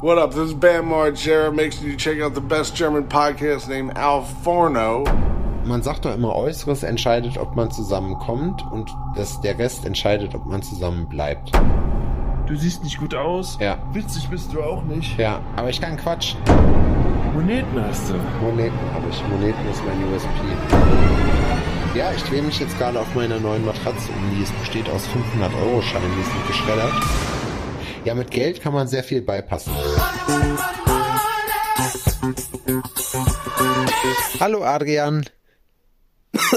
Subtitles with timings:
[0.00, 0.30] What up?
[0.30, 1.52] This is Bam Margera.
[1.52, 5.02] Make sure you check out the best German podcast named Al Forno.
[5.64, 10.46] Man sagt doch immer, Äußeres entscheidet, ob man zusammenkommt und das, der Rest entscheidet, ob
[10.46, 11.50] man zusammen bleibt.
[12.46, 13.58] Du siehst nicht gut aus.
[13.60, 13.76] Ja.
[13.92, 15.18] Witzig bist du auch nicht.
[15.18, 16.38] Ja, aber ich kann quatschen.
[17.34, 18.14] Moneten hast du.
[18.40, 19.20] Moneten habe ich.
[19.26, 20.28] Moneten ist mein USP.
[21.98, 24.30] Ja, ich drehe mich jetzt gerade auf meiner neuen Matratze um.
[24.30, 26.94] Die besteht aus 500-Euro-Scheinen, die sind geschreddert.
[28.04, 29.72] Ja, mit Geld kann man sehr viel beipassen.
[34.40, 35.24] Hallo Adrian.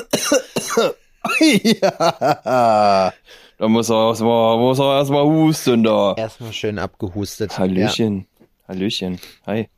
[1.39, 3.13] ja.
[3.57, 6.15] Da muss er erstmal, muss er erstmal husten da.
[6.15, 7.57] Erstmal schön abgehustet.
[7.57, 8.27] Hallöchen.
[8.67, 9.19] Hallöchen.
[9.45, 9.69] Hi.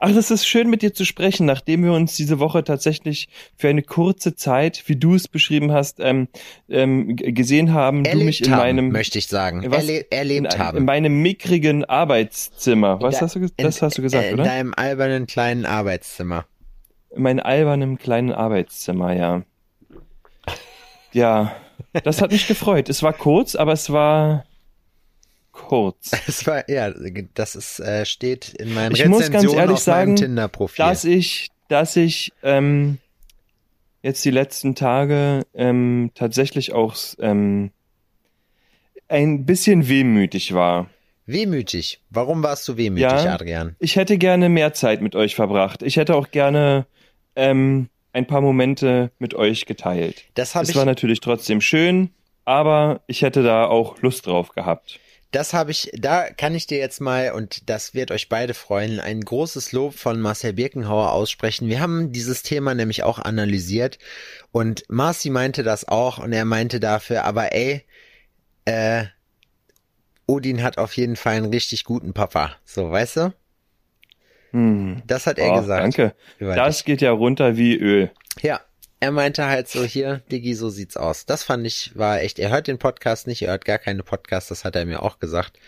[0.00, 3.68] Ach, das ist schön mit dir zu sprechen, nachdem wir uns diese Woche tatsächlich für
[3.68, 6.28] eine kurze Zeit, wie du es beschrieben hast, ähm,
[6.68, 8.12] ähm, gesehen haben, Ja.
[8.12, 9.64] du mich Erlebt in haben, meinem möchte ich sagen.
[9.70, 9.84] Was?
[9.88, 10.78] Erle erlebt in, haben.
[10.78, 13.00] in meinem mickrigen Arbeitszimmer.
[13.00, 14.44] Was Da- hast du, ges- in- das hast du gesagt, in oder?
[14.44, 16.46] deinem albernen kleinen Arbeitszimmer.
[17.14, 19.42] In meinem albernen kleinen Arbeitszimmer, ja.
[21.12, 21.52] Ja,
[22.04, 22.88] das hat mich gefreut.
[22.88, 24.44] Es war kurz, aber es war
[25.52, 26.10] kurz.
[26.26, 26.92] Es war, ja,
[27.34, 30.16] das ist, äh, steht in meinen Ich muss ganz ehrlich sagen,
[30.76, 32.98] dass ich, dass ich ähm,
[34.02, 37.70] jetzt die letzten Tage ähm, tatsächlich auch ähm,
[39.08, 40.88] ein bisschen wehmütig war.
[41.26, 42.00] Wehmütig.
[42.10, 43.34] Warum warst du wehmütig, Ja.
[43.34, 43.76] Adrian?
[43.78, 45.82] Ich hätte gerne mehr Zeit mit euch verbracht.
[45.82, 46.86] Ich hätte auch gerne
[47.36, 50.24] ähm, ein paar Momente mit euch geteilt.
[50.34, 52.10] Das habe Es ich, war natürlich trotzdem schön,
[52.44, 54.98] aber ich hätte da auch Lust drauf gehabt.
[55.32, 59.00] Das habe ich, da kann ich dir jetzt mal, und das wird euch beide freuen,
[59.00, 61.68] ein großes Lob von Marcel Birkenhauer aussprechen.
[61.68, 63.98] Wir haben dieses Thema nämlich auch analysiert
[64.52, 67.84] und Marci meinte das auch und er meinte dafür, aber ey,
[68.66, 69.04] äh,
[70.26, 72.56] Odin hat auf jeden Fall einen richtig guten Papa.
[72.64, 73.34] So, weißt du?
[74.52, 75.02] Hm.
[75.06, 75.82] Das hat er Oh, gesagt.
[75.82, 76.14] danke.
[76.38, 78.10] Das geht ja runter wie Öl.
[78.42, 78.60] Ja,
[79.02, 81.26] er meinte halt so, hier, Diggi, so sieht's aus.
[81.26, 84.48] Das fand ich, war echt, er hört den Podcast nicht, er hört gar keine Podcasts,
[84.48, 85.58] das hat er mir auch gesagt.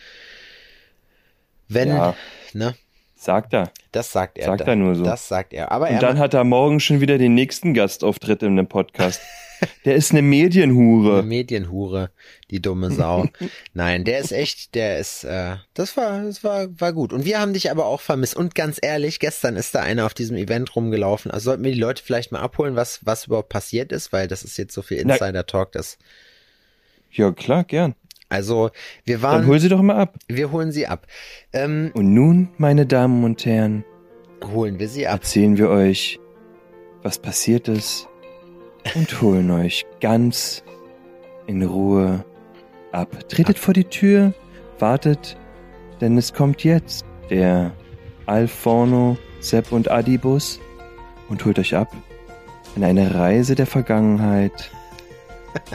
[1.69, 2.15] Wenn, Ja.
[2.53, 2.75] ne,
[3.17, 3.73] Sagt er.
[3.93, 4.47] das sagt er.
[4.47, 5.03] Sagt da- er nur so.
[5.03, 5.73] Das sagt er.
[5.73, 9.21] Aber Und dann hat er morgen schon wieder den nächsten Gastauftritt in dem Podcast.
[9.85, 11.23] Der ist eine eine Medienhure.
[11.23, 12.11] Medienhure,
[12.51, 13.27] die dumme Sau.
[13.75, 17.13] Nein, der ist echt, der ist, äh, das war, das war, war gut.
[17.13, 18.37] Und wir haben dich aber auch vermisst.
[18.37, 21.31] Und ganz ehrlich, gestern ist da einer auf diesem Event rumgelaufen.
[21.31, 24.43] Also sollten wir die Leute vielleicht mal abholen, was, was überhaupt passiert ist, weil das
[24.45, 25.99] ist jetzt so viel Insider-Talk, das,
[27.13, 27.95] Ja, klar, gern.
[28.29, 28.71] also,
[29.05, 30.17] wir Dann waren, hol sie doch mal ab.
[30.29, 31.07] wir holen sie ab.
[31.53, 33.85] Ähm, Und nun, meine Damen und Herren,
[34.53, 35.21] holen wir sie ab.
[35.21, 36.19] erzählen wir euch,
[37.03, 38.09] was passiert ist
[38.95, 40.63] und holen euch ganz
[41.47, 42.25] in Ruhe
[42.93, 43.29] ab.
[43.29, 44.33] Tretet vor die Tür,
[44.79, 45.37] wartet,
[46.01, 47.73] denn es kommt jetzt der
[48.27, 50.61] Alforno, Sepp und Adibus
[51.29, 51.95] und holt euch ab
[52.77, 54.71] in eine Reise der Vergangenheit,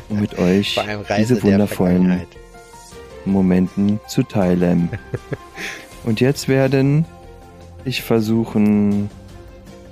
[0.10, 0.80] um mit euch
[1.18, 2.26] diese der wundervollen.
[3.26, 4.90] Momenten zu teilen.
[6.04, 7.06] Und jetzt werden
[7.86, 9.10] ich versuchen,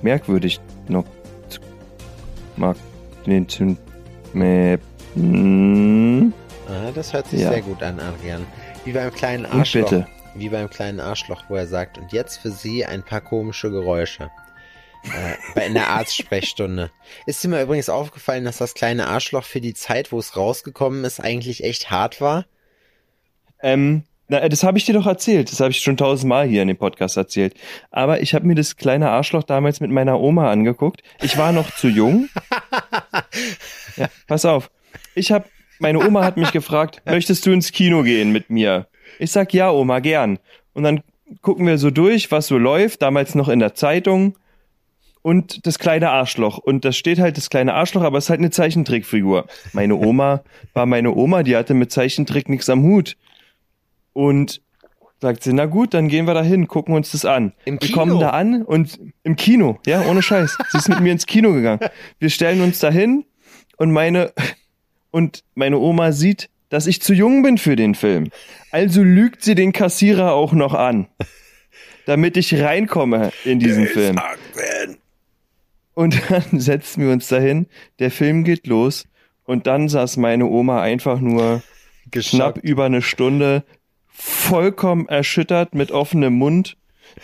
[0.02, 1.06] merkwürdig noch
[1.50, 1.60] zu
[3.28, 3.78] magneten.
[4.34, 6.34] Und
[6.70, 7.52] Ah, das hört sich Ja.
[7.52, 8.46] sehr gut an, Adrian.
[8.84, 9.90] Wie beim kleinen Arschloch.
[9.90, 10.08] bitte.
[10.36, 14.30] Wie beim kleinen Arschloch, wo er sagt, und jetzt für Sie ein paar komische Geräusche.
[15.56, 16.92] Äh, in der Arztsprechstunde.
[17.26, 21.06] Ist dir mal übrigens aufgefallen, dass das kleine Arschloch für die Zeit, wo es rausgekommen
[21.06, 22.46] ist, eigentlich echt hart war?
[23.62, 25.52] Ähm, na, das habe ich dir doch erzählt.
[25.52, 27.54] Das habe ich schon tausendmal hier in dem Podcast erzählt.
[27.92, 31.02] Aber ich habe mir das kleine Arschloch damals mit meiner Oma angeguckt.
[31.22, 32.30] Ich war noch zu jung.
[33.98, 34.70] Ja, pass auf.
[35.16, 35.46] Ich habe,
[35.80, 38.86] meine Oma hat mich gefragt, möchtest du ins Kino gehen mit mir?
[39.18, 40.38] Ich sag ja, Oma, gern.
[40.74, 41.02] Und dann
[41.42, 43.02] gucken wir so durch, was so läuft.
[43.02, 44.38] Damals noch in der Zeitung.
[45.24, 46.60] Und das kleine Arschloch.
[46.60, 49.48] Und da steht halt das kleine Arschloch, aber es ist halt eine Zeichentrickfigur.
[49.74, 50.44] Meine Oma
[50.74, 53.18] war meine Oma, die hatte mit Zeichentrick nichts am Hut.
[54.18, 54.64] Und
[55.22, 57.54] sagt sie, na gut, dann gehen wir da hin, gucken uns das an.
[57.66, 58.00] Im wir Kino?
[58.00, 60.58] kommen da an und im Kino, ja, ohne Scheiß.
[60.72, 61.82] Sie ist mit mir ins Kino gegangen.
[62.18, 63.26] Wir stellen uns da hin
[63.78, 64.34] und meine,
[65.12, 68.32] und meine Oma sieht, dass ich zu jung bin für den Film.
[68.72, 71.06] Also lügt sie den Kassierer auch noch an,
[72.08, 74.20] damit ich reinkomme in diesen Film.
[75.94, 77.68] Und dann setzen wir uns dahin,
[78.00, 79.06] der Film geht los
[79.44, 81.62] und dann saß meine Oma einfach nur
[82.12, 83.64] knapp über eine Stunde
[84.18, 86.76] vollkommen erschüttert mit offenem Mund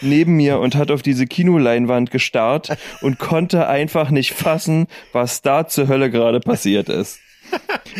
[0.01, 5.67] neben mir und hat auf diese Kinoleinwand gestarrt und konnte einfach nicht fassen, was da
[5.67, 7.19] zur Hölle gerade passiert ist.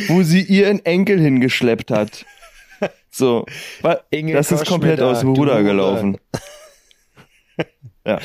[0.08, 2.26] Wo sie ihren Enkel hingeschleppt hat.
[3.10, 3.46] So,
[3.82, 6.18] das ist komplett aus dem Ruder gelaufen.
[8.06, 8.20] Ja,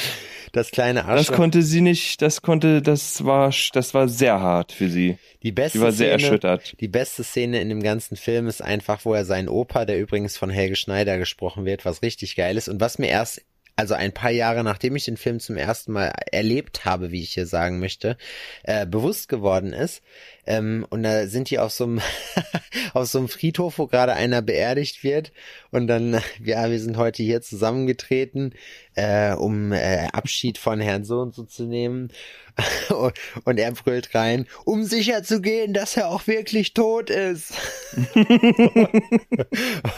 [0.53, 1.37] Das kleine das Arschloch.
[1.37, 5.19] konnte sie nicht, das konnte, das war, das war sehr hart für sie.
[5.43, 6.81] die beste Sie war sehr Szene, erschüttert.
[6.81, 10.37] Die beste Szene in dem ganzen Film ist einfach, wo er seinen Opa, der übrigens
[10.37, 13.43] von Helge Schneider gesprochen wird, was richtig geil ist und was mir erst
[13.79, 17.35] also ein paar Jahre nachdem ich den Film zum ersten Mal erlebt habe, wie ich
[17.35, 18.17] hier sagen möchte,
[18.65, 20.03] äh, bewusst geworden ist.
[20.49, 22.00] Ähm, und da sind die auf so einem
[22.95, 25.31] auf so einem Friedhof, wo gerade einer beerdigt wird.
[25.71, 28.55] Und dann, ja, wir sind heute hier zusammengetreten,
[28.95, 32.11] äh, um äh, Abschied von Herrn so und so zu nehmen.
[33.45, 37.53] und er brüllt rein, um sicher zu gehen, dass er auch wirklich tot ist.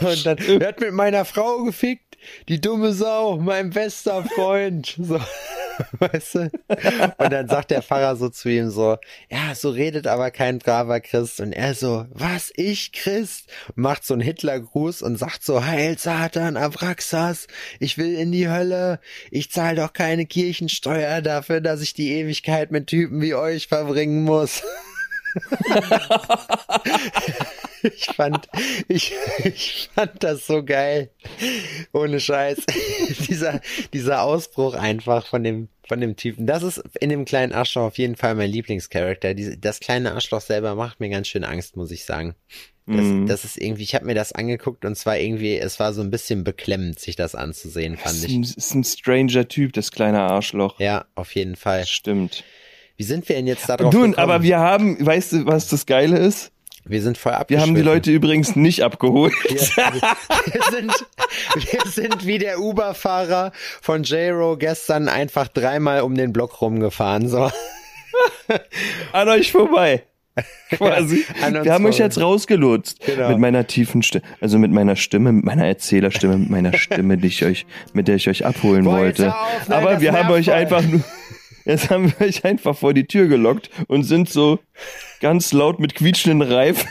[0.01, 2.17] und dann, er hat mit meiner Frau gefickt,
[2.49, 4.97] die dumme Sau, mein bester Freund.
[5.01, 5.19] So,
[5.99, 6.51] weißt du?
[7.17, 8.97] Und dann sagt der Pfarrer so zu ihm so,
[9.29, 11.39] ja, so redet aber kein braver Christ.
[11.39, 13.49] Und er so, was, ich Christ?
[13.75, 17.47] Macht so einen Hitlergruß und sagt so, Heil Satan, Abraxas,
[17.79, 18.99] ich will in die Hölle.
[19.29, 24.23] Ich zahle doch keine Kirchensteuer dafür, dass ich die Ewigkeit mit Typen wie euch verbringen
[24.23, 24.63] muss.
[27.83, 28.47] ich fand,
[28.87, 29.13] ich,
[29.43, 31.09] ich fand das so geil.
[31.93, 32.59] Ohne Scheiß.
[33.27, 33.61] dieser,
[33.93, 36.45] dieser Ausbruch einfach von dem, von dem Typen.
[36.47, 39.33] Das ist in dem kleinen Arschloch auf jeden Fall mein Lieblingscharakter.
[39.33, 42.35] Das kleine Arschloch selber macht mir ganz schön Angst, muss ich sagen.
[42.87, 43.27] Das, Mhm.
[43.27, 46.09] das ist irgendwie, ich habe mir das angeguckt und zwar irgendwie, es war so ein
[46.09, 48.35] bisschen beklemmend, sich das anzusehen, Das fand ist ich.
[48.35, 50.79] ein, ist ein stranger Typ, das kleine Arschloch.
[50.79, 51.81] Ja, auf jeden Fall.
[51.81, 52.43] Das stimmt.
[52.97, 54.15] Wie sind wir denn jetzt darauf Du, gekommen?
[54.15, 56.51] aber wir haben, weißt du, was das Geile ist?
[56.85, 57.67] Wir sind voll Wir abgeschwiffen.
[57.69, 59.33] haben die Leute übrigens nicht abgeholt.
[59.49, 61.05] Wir, wir, sind,
[61.71, 63.51] wir sind wie der Uber-Fahrer
[63.81, 67.27] von J-Ro gestern einfach dreimal um den Block rumgefahren.
[67.27, 67.49] So.
[69.13, 70.03] An euch vorbei.
[70.71, 71.25] Quasi.
[71.41, 73.05] Ja, wir haben euch jetzt rausgelotst.
[73.05, 73.29] Genau.
[73.29, 77.27] Mit meiner tiefen Stimme, also mit meiner Stimme, mit meiner Erzählerstimme, mit meiner Stimme, die
[77.27, 79.33] ich euch, mit der ich euch abholen Boah, wollte.
[79.33, 80.53] auf, nein, Aber wir haben euch voll.
[80.53, 81.01] einfach nur,
[81.65, 84.59] jetzt haben wir euch einfach vor die Tür gelockt und sind so
[85.19, 86.89] ganz laut mit quietschenden Reifen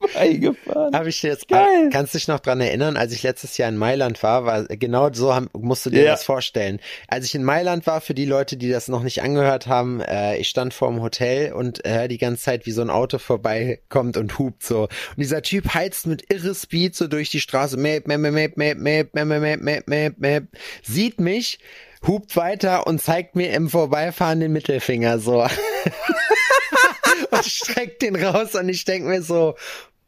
[0.00, 0.94] vorbeigefahren.
[0.94, 1.90] Habe ich dir jetzt, Geil.
[1.92, 5.34] kannst dich noch dran erinnern, als ich letztes Jahr in Mailand war, war genau so
[5.34, 6.12] haben, musst du dir Ja.
[6.12, 6.80] das vorstellen.
[7.08, 10.36] Als ich in Mailand war, für die Leute, die das noch nicht angehört haben, äh,
[10.38, 14.16] ich stand vor dem Hotel und höre die ganze Zeit, wie so ein Auto vorbeikommt
[14.16, 14.82] und hupt so.
[14.84, 18.78] Und dieser Typ heizt mit irre Speed so durch die Straße, map, map, map, map,
[18.78, 20.44] map, map, map, map, map, map,
[20.82, 21.58] sieht mich,
[22.06, 25.42] hupt weiter und zeigt mir im Vorbeifahren den Mittelfinger so.
[27.30, 29.56] und streckt den raus und ich denk mir so,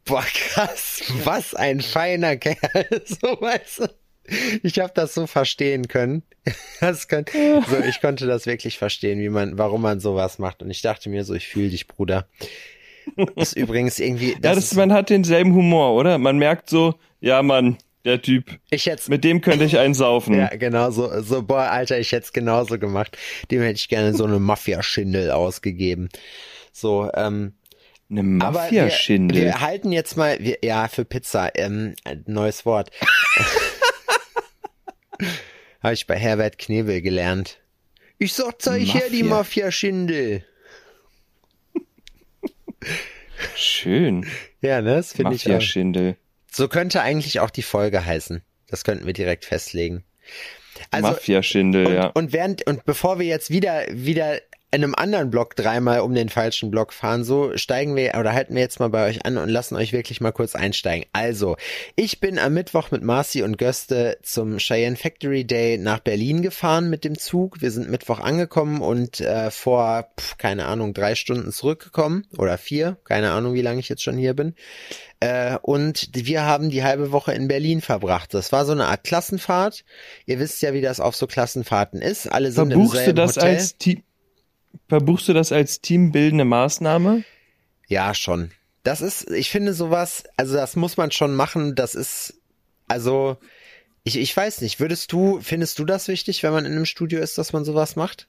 [0.05, 2.57] boah krass, was ein feiner Kerl,
[3.05, 3.87] so weißt du.
[4.63, 6.23] Ich habe das so verstehen können.
[6.79, 7.25] Das kann,
[7.69, 10.63] so, ich konnte das wirklich verstehen, wie man, warum man sowas macht.
[10.63, 12.27] Und ich dachte mir so, ich fühle dich, Bruder.
[13.35, 16.17] Das ist übrigens irgendwie, Ja, das das, ist, man hat denselben Humor, oder?
[16.17, 20.33] Man merkt so, ja Mann, der Typ, ich jetzt, mit dem könnte ich einen saufen.
[20.37, 23.17] ja, genau, so, so, boah, Alter, ich hätte es genauso gemacht.
[23.51, 26.09] Dem hätte ich gerne so eine Mafia-Schindel ausgegeben.
[26.71, 27.53] So, ähm,
[28.09, 29.41] Eine Aber wir, Mafia-Schindel.
[29.41, 31.95] wir halten jetzt mal, wir, ja, für Pizza, ähm,
[32.25, 32.91] neues Wort.
[35.83, 37.59] Habe ich bei Herbert Knebel gelernt.
[38.17, 39.65] Ich sag, zeig her die Mafia.
[39.65, 40.45] Mafia-Schindel.
[43.55, 44.27] Schön.
[44.61, 45.53] Ja, ne, das finde ich auch.
[45.53, 46.17] Mafia-Schindel.
[46.51, 48.41] So könnte eigentlich auch die Folge heißen.
[48.67, 50.03] Das könnten wir direkt festlegen.
[50.91, 52.07] Also, Mafia-Schindel, und, ja.
[52.07, 54.39] und während, und bevor wir jetzt wieder, wieder
[54.73, 58.55] in einem anderen Block dreimal um den falschen Block fahren, so steigen wir oder halten
[58.55, 61.05] wir jetzt mal bei euch an und lassen euch wirklich mal kurz einsteigen.
[61.11, 61.57] Also,
[61.97, 66.89] ich bin am Mittwoch mit Marci und Göste zum Cheyenne Factory Day nach Berlin gefahren
[66.89, 67.61] mit dem Zug.
[67.61, 72.97] Wir sind Mittwoch angekommen und äh, vor, pf, keine Ahnung, drei Stunden zurückgekommen oder vier,
[73.03, 74.55] keine Ahnung, wie lange ich jetzt schon hier bin.
[75.21, 78.33] Äh, und wir haben die halbe Woche in Berlin verbracht.
[78.33, 79.85] Das war so eine Art Klassenfahrt.
[80.25, 82.25] Ihr wisst ja, wie das auf so Klassenfahrten ist.
[82.27, 83.49] Alle sind im Verbuchst du selben das Hotel.
[83.49, 84.03] als Team,
[84.89, 87.23] verbuchst du das als teambildende Maßnahme?
[87.87, 88.49] Ja, schon.
[88.81, 91.75] Das ist, ich finde sowas, also das muss man schon machen.
[91.75, 92.41] Das ist,
[92.87, 93.37] also,
[94.03, 97.19] ich, ich weiß nicht, würdest du, findest du das wichtig, wenn man in einem Studio
[97.19, 98.27] ist, dass man sowas macht?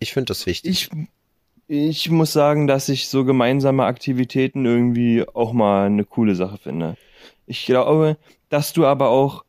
[0.00, 0.90] Ich finde das wichtig.
[0.90, 1.06] Ich,
[1.66, 6.96] ich muss sagen, dass ich so gemeinsame Aktivitäten irgendwie auch mal eine coole Sache finde.
[7.46, 8.16] Ich glaube,
[8.48, 9.44] dass du aber auch,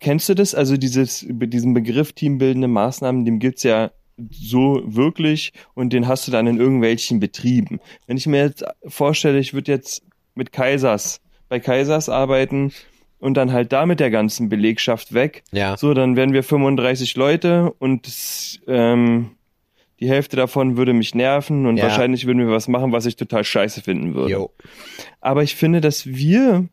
[0.00, 0.54] kennst du das?
[0.54, 3.90] Also dieses, diesen Begriff teambildende Maßnahmen, dem gibt's ja
[4.30, 7.80] so wirklich und den hast du dann in irgendwelchen Betrieben.
[8.06, 10.02] Wenn ich mir jetzt vorstelle, ich würde jetzt
[10.34, 12.72] mit Kaisers, bei Kaisers arbeiten
[13.20, 15.76] und dann halt da mit der ganzen Belegschaft weg, ja.
[15.76, 19.30] so, dann wären wir 35 Leute und ähm,
[20.00, 21.84] die Hälfte davon würde mich nerven und Ja.
[21.84, 24.32] wahrscheinlich würden wir was machen, was ich total scheiße finden würde.
[24.32, 24.50] Jo.
[25.20, 26.68] Aber ich finde, dass wir,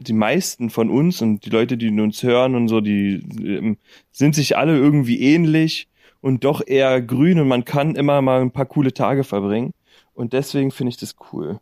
[0.00, 3.14] die meisten von uns und die Leute, die uns hören und so, die
[3.44, 3.78] ähm,
[4.12, 5.88] sind sich alle irgendwie ähnlich
[6.20, 9.72] und doch eher grün und man kann immer mal ein paar coole Tage verbringen.
[10.14, 11.58] Und deswegen finde ich das cool.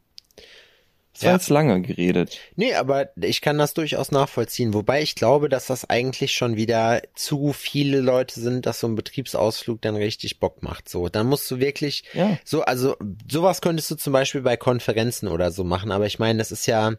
[1.17, 1.37] Das war Ja.
[1.37, 2.39] jetzt lange geredet.
[2.57, 4.75] Nee, aber ich kann das durchaus nachvollziehen.
[4.75, 8.97] Wobei ich glaube, dass das eigentlich schon wieder zu viele Leute sind, dass so ein
[8.97, 10.91] Betriebsausflug dann richtig Bock macht.
[10.91, 12.39] So, dann musst du wirklich Ja.
[12.45, 12.97] so, also
[13.33, 15.91] sowas könntest du zum Beispiel bei Konferenzen oder so machen.
[15.91, 16.93] Aber ich meine, das ist ja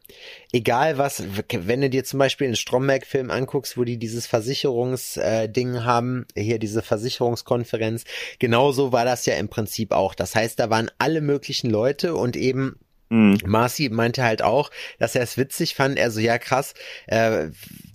[0.51, 1.21] egal was,
[1.51, 6.81] wenn du dir zum Beispiel einen Stromberg-Film anguckst, wo die dieses Versicherungsding haben, hier diese
[6.81, 8.03] Versicherungskonferenz,
[8.39, 10.15] genauso war das ja im Prinzip auch.
[10.15, 13.37] Das heißt, da waren alle möglichen Leute und eben Hm.
[13.45, 15.97] Marci meinte halt auch, dass er es witzig fand.
[15.97, 16.73] Er so, ja krass,
[17.07, 17.47] äh,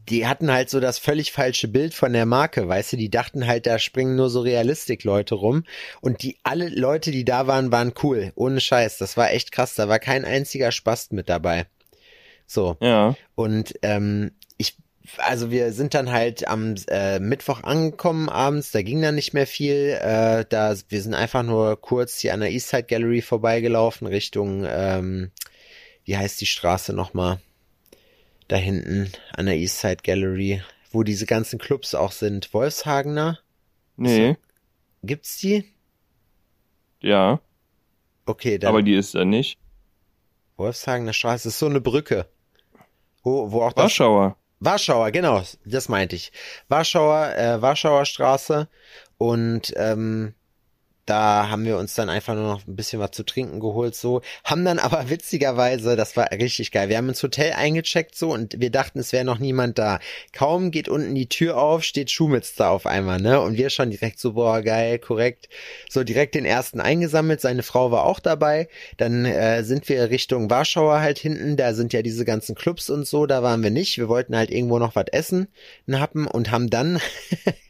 [0.08, 3.46] die hatten halt so das völlig falsche Bild von der Marke, weißt du, die dachten
[3.46, 5.64] halt, da springen nur so Realistik-Leute rum.
[6.00, 8.32] Und die alle Leute, die da waren, waren cool.
[8.34, 8.98] Ohne Scheiß.
[8.98, 9.74] Das war echt krass.
[9.74, 11.66] Da war kein einziger Spast mit dabei.
[12.46, 12.76] So.
[12.80, 13.14] Ja.
[13.34, 14.32] Und ähm,
[15.18, 19.46] also wir sind dann halt am äh, Mittwoch angekommen abends, da ging dann nicht mehr
[19.46, 19.98] viel.
[20.00, 25.30] Äh, da wir sind einfach nur kurz hier an der Eastside Gallery vorbeigelaufen Richtung, ähm,
[26.04, 27.40] wie heißt die Straße nochmal?
[28.48, 32.52] Da hinten an der Eastside Gallery, wo diese ganzen Clubs auch sind.
[32.54, 33.38] Wolfshagener?
[33.96, 34.36] Nee.
[35.02, 35.64] Gibt's die?
[37.00, 37.40] Ja.
[38.24, 39.58] Okay, dann Aber die ist da nicht.
[40.56, 42.26] Wolfshagener Straße ist so eine Brücke.
[43.24, 44.36] Wo, wo auch das Warschauer.
[44.64, 46.30] Warschauer, genau, das meinte ich.
[46.68, 48.68] Warschauer, äh, Warschauer Straße
[49.18, 50.34] und ähm,
[51.06, 54.22] da haben wir uns dann einfach nur noch ein bisschen was zu trinken geholt, so.
[54.44, 58.60] Haben dann aber witzigerweise, das war richtig geil, wir haben ins Hotel eingecheckt, so, und
[58.60, 59.98] wir dachten, es wäre noch niemand da.
[60.32, 63.90] Kaum geht unten die Tür auf, steht Schumitz da auf einmal, ne, und wir schon
[63.90, 65.48] direkt so, boah, geil, korrekt.
[65.88, 68.68] So, direkt den ersten eingesammelt, seine Frau war auch dabei.
[68.96, 73.06] Dann äh, sind wir Richtung Warschauer halt hinten, da sind ja diese ganzen Clubs und
[73.06, 73.98] so, da waren wir nicht.
[73.98, 75.48] Wir wollten halt irgendwo noch was essen,
[75.86, 77.00] einen Happen und haben dann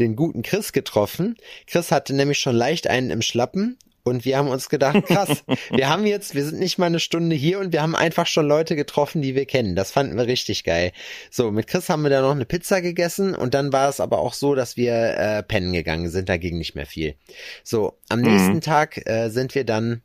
[0.00, 1.36] den guten Chris getroffen.
[1.66, 5.88] Chris hatte nämlich schon leicht einen im Schlappen und wir haben uns gedacht, krass, wir
[5.88, 8.76] haben jetzt, wir sind nicht mal eine Stunde hier und wir haben einfach schon Leute
[8.76, 9.76] getroffen, die wir kennen.
[9.76, 10.92] Das fanden wir richtig geil.
[11.30, 14.18] So, mit Chris haben wir dann noch eine Pizza gegessen und dann war es aber
[14.18, 17.14] auch so, dass wir äh, pennen gegangen sind, da ging nicht mehr viel.
[17.62, 18.26] So, am Mhm.
[18.26, 20.02] nächsten Tag äh, sind wir dann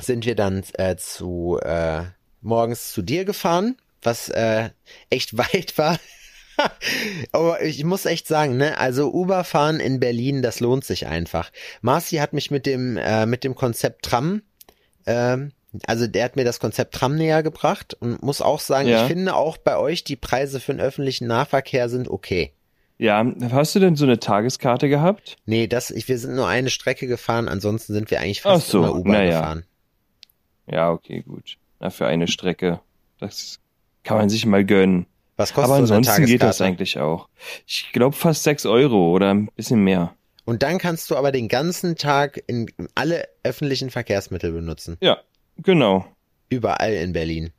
[0.00, 2.02] sind wir dann äh, zu äh,
[2.40, 4.70] morgens zu dir gefahren, was äh,
[5.10, 5.98] echt weit war.
[7.32, 11.50] Aber ich muss echt sagen, ne, also Uber fahren in Berlin, das lohnt sich einfach.
[11.80, 14.42] Marci hat mich mit dem äh, mit dem Konzept Tram
[15.06, 15.52] ähm,
[15.86, 19.02] also der hat mir das Konzept Tram näher gebracht und muss auch sagen, Ja.
[19.02, 22.52] ich finde auch bei euch die Preise für den öffentlichen Nahverkehr sind okay.
[22.96, 25.36] Ja, hast du denn so eine Tageskarte gehabt?
[25.46, 28.68] Nee, das, ich, wir sind nur eine Strecke gefahren, ansonsten sind wir eigentlich Ach fast
[28.68, 29.40] so, immer Uber na ja.
[29.40, 29.64] gefahren.
[30.70, 31.56] Ja, okay, gut.
[31.80, 32.80] Na, für eine Strecke.
[33.18, 33.58] Das
[34.04, 35.06] kann man sich mal gönnen.
[35.36, 37.28] Was kostet Aber so eine ansonsten geht das eigentlich auch.
[37.66, 40.14] Ich glaube fast sechs Euro oder ein bisschen mehr.
[40.44, 44.96] Und dann kannst du aber den ganzen Tag in alle öffentlichen Verkehrsmittel benutzen.
[45.00, 45.18] Ja,
[45.56, 46.04] genau.
[46.50, 47.50] Überall in Berlin.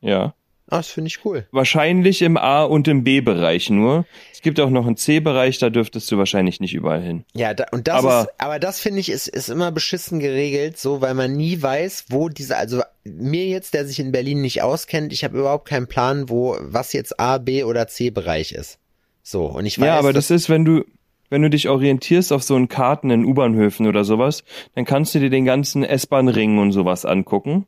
[0.00, 0.34] Ja.
[0.68, 1.46] Ah, das finde ich cool.
[1.52, 4.04] Wahrscheinlich im A- und im B-Bereich nur.
[4.32, 7.24] Es gibt auch noch einen C-Bereich, da dürftest du wahrscheinlich nicht überall hin.
[7.34, 10.76] Ja, da, und das Aber- ist, aber das finde ich ist, ist immer beschissen geregelt,
[10.76, 14.62] so, weil man nie weiß, wo diese, also mir jetzt, der sich in Berlin nicht
[14.62, 18.78] auskennt, ich habe überhaupt keinen Plan, wo, was jetzt A, B oder C Bereich ist.
[19.22, 20.84] So, und ich weiß, ja, aber das ist, wenn du,
[21.30, 24.42] wenn du dich orientierst auf so einen Karten in U-Bahnhöfen oder sowas,
[24.74, 27.66] dann kannst du dir den ganzen S-Bahn-Ring und sowas angucken.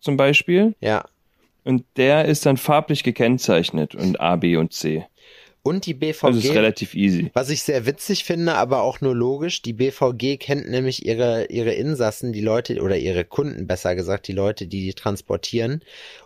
[0.00, 0.76] Zum Beispiel.
[0.80, 1.04] ja.
[1.64, 5.04] Und der ist dann farblich gekennzeichnet und A, B und C.
[5.62, 6.24] Und die BVG.
[6.24, 7.30] Also ist relativ easy.
[7.34, 11.72] Was ich sehr witzig finde, aber auch nur logisch, die BVG kennt nämlich ihre, ihre
[11.72, 15.82] Insassen, die Leute, oder ihre Kunden besser gesagt, die Leute, die die transportieren.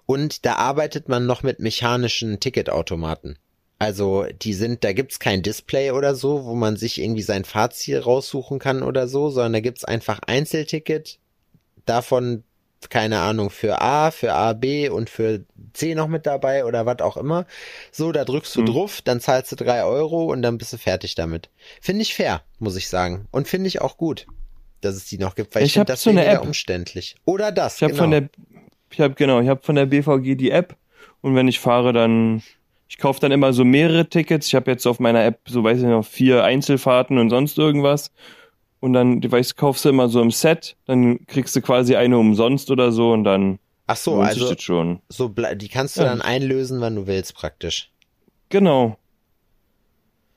[0.07, 3.37] Und da arbeitet man noch mit mechanischen Ticketautomaten.
[3.81, 7.99] Also die sind, da gibt's kein Display oder so, wo man sich irgendwie sein Fahrziel
[7.99, 11.19] raussuchen kann oder so, sondern da gibt's einfach Einzelticket,
[11.87, 12.45] davon
[12.91, 17.01] keine Ahnung, für A, für A, B und für C noch mit dabei oder was
[17.01, 17.47] auch immer.
[17.93, 18.67] So, da drückst du Hm.
[18.67, 21.51] drauf, dann zahlst du drei Euro und dann bist du fertig damit.
[21.81, 23.27] Finde ich fair, muss ich sagen.
[23.31, 24.27] Und finde ich auch gut,
[24.81, 26.47] dass es die noch gibt, weil ich, Ich finde hab das so eine weniger App.
[26.47, 27.17] umständlich.
[27.25, 28.03] Oder das, Ich habe genau.
[28.05, 28.29] von der,
[28.91, 30.77] ich habe genau, ich habe von der BVG die App
[31.21, 32.43] und wenn ich fahre, dann,
[32.89, 34.47] ich kaufe dann immer so mehrere Tickets.
[34.49, 38.13] Ich habe jetzt auf meiner App, so weiß ich noch, vier Einzelfahrten und sonst irgendwas.
[38.85, 42.71] Und dann, weißt, kaufst du immer so im Set, dann kriegst du quasi eine umsonst
[42.71, 45.01] oder so und dann Ach so, also schon.
[45.09, 46.09] so die kannst du Ja.
[46.09, 47.91] dann einlösen, wann du willst praktisch.
[48.51, 48.99] Genau.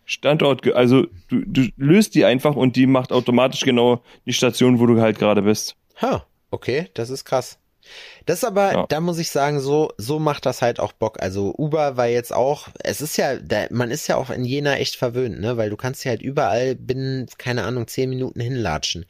[0.06, 4.86] Standort, also du, du löst die einfach und die macht automatisch genau die Station, wo
[4.86, 5.76] du halt gerade bist.
[6.02, 7.60] Ha, okay, das ist krass.
[8.26, 8.86] Das aber, Ja.
[8.90, 11.22] da muss ich sagen, so, so macht das halt auch Bock.
[11.22, 14.76] Also Uber war jetzt auch, es ist ja, da, man ist ja auch in Jena
[14.76, 19.06] echt verwöhnt, ne, weil du kannst ja halt überall binnen, keine Ahnung, zehn Minuten hinlatschen.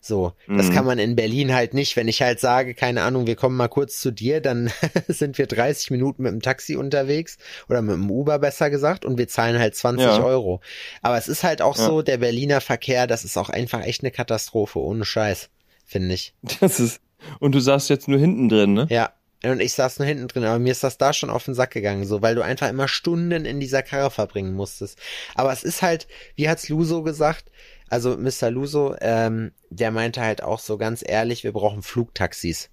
[0.00, 0.72] So, das Mhm.
[0.74, 1.96] kann man in Berlin halt nicht.
[1.96, 4.70] Wenn ich halt sage, keine Ahnung, wir kommen mal kurz zu dir, dann
[5.08, 9.18] sind wir 30 Minuten mit dem Taxi unterwegs oder mit dem Uber besser gesagt und
[9.18, 10.22] wir zahlen halt 20 Ja.
[10.22, 10.60] Euro.
[11.02, 11.86] Aber es ist halt auch Ja.
[11.86, 15.48] so, der Berliner Verkehr, das ist auch einfach echt eine Katastrophe, ohne Scheiß,
[15.86, 16.34] finde ich.
[16.60, 17.00] Das ist,
[17.40, 18.86] und du saßt jetzt nur hinten drin, ne?
[18.90, 19.12] Ja.
[19.44, 21.70] Und ich saß nur hinten drin, aber mir ist das da schon auf den Sack
[21.70, 24.98] gegangen, so, weil du einfach immer Stunden in dieser Karre verbringen musstest.
[25.36, 27.44] Aber es ist halt, wie hat's Luso gesagt?
[27.88, 28.50] Also Mr.
[28.50, 32.70] Luso, ähm, der meinte halt auch so ganz ehrlich, wir brauchen Flugtaxis.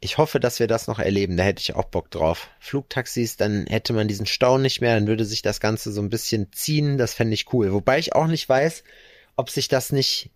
[0.00, 2.48] Ich hoffe, dass wir das noch erleben, da hätte ich auch Bock drauf.
[2.60, 6.08] Flugtaxis, dann hätte man diesen Stau nicht mehr, dann würde sich das Ganze so ein
[6.08, 7.72] bisschen ziehen, das fände ich cool.
[7.72, 8.84] Wobei ich auch nicht weiß,
[9.38, 10.30] ob sich das nicht,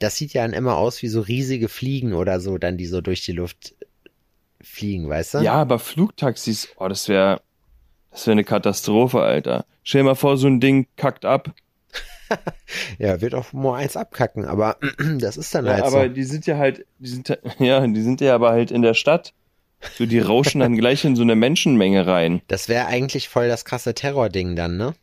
[0.00, 3.00] das sieht ja dann immer aus wie so riesige Fliegen oder so, dann die so
[3.00, 3.74] durch die Luft
[4.60, 5.38] fliegen, weißt du?
[5.38, 7.40] Ja, aber Flugtaxis, oh, das wäre,
[8.10, 9.64] das wäre eine Katastrophe, Alter.
[9.84, 11.54] Stell dir mal vor, so ein Ding kackt ab.
[12.98, 14.76] Ja, wird auch nur eins abkacken, aber
[15.18, 16.12] das ist dann Ja, halt aber so.
[16.12, 19.32] die sind ja halt, die sind, ja, die sind ja aber halt in der Stadt.
[19.96, 22.42] So, die rauschen dann gleich in so eine Menschenmenge rein.
[22.48, 24.94] Das wäre eigentlich voll das krasse Terrording dann, ne?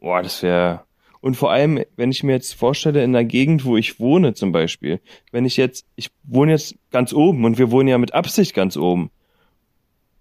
[0.00, 0.84] Boah, das wäre.
[1.20, 4.52] Und vor allem, wenn ich mir jetzt vorstelle, in der Gegend, wo ich wohne zum
[4.52, 5.00] Beispiel,
[5.32, 8.76] wenn ich jetzt, ich wohne jetzt ganz oben und wir wohnen ja mit Absicht ganz
[8.76, 9.10] oben.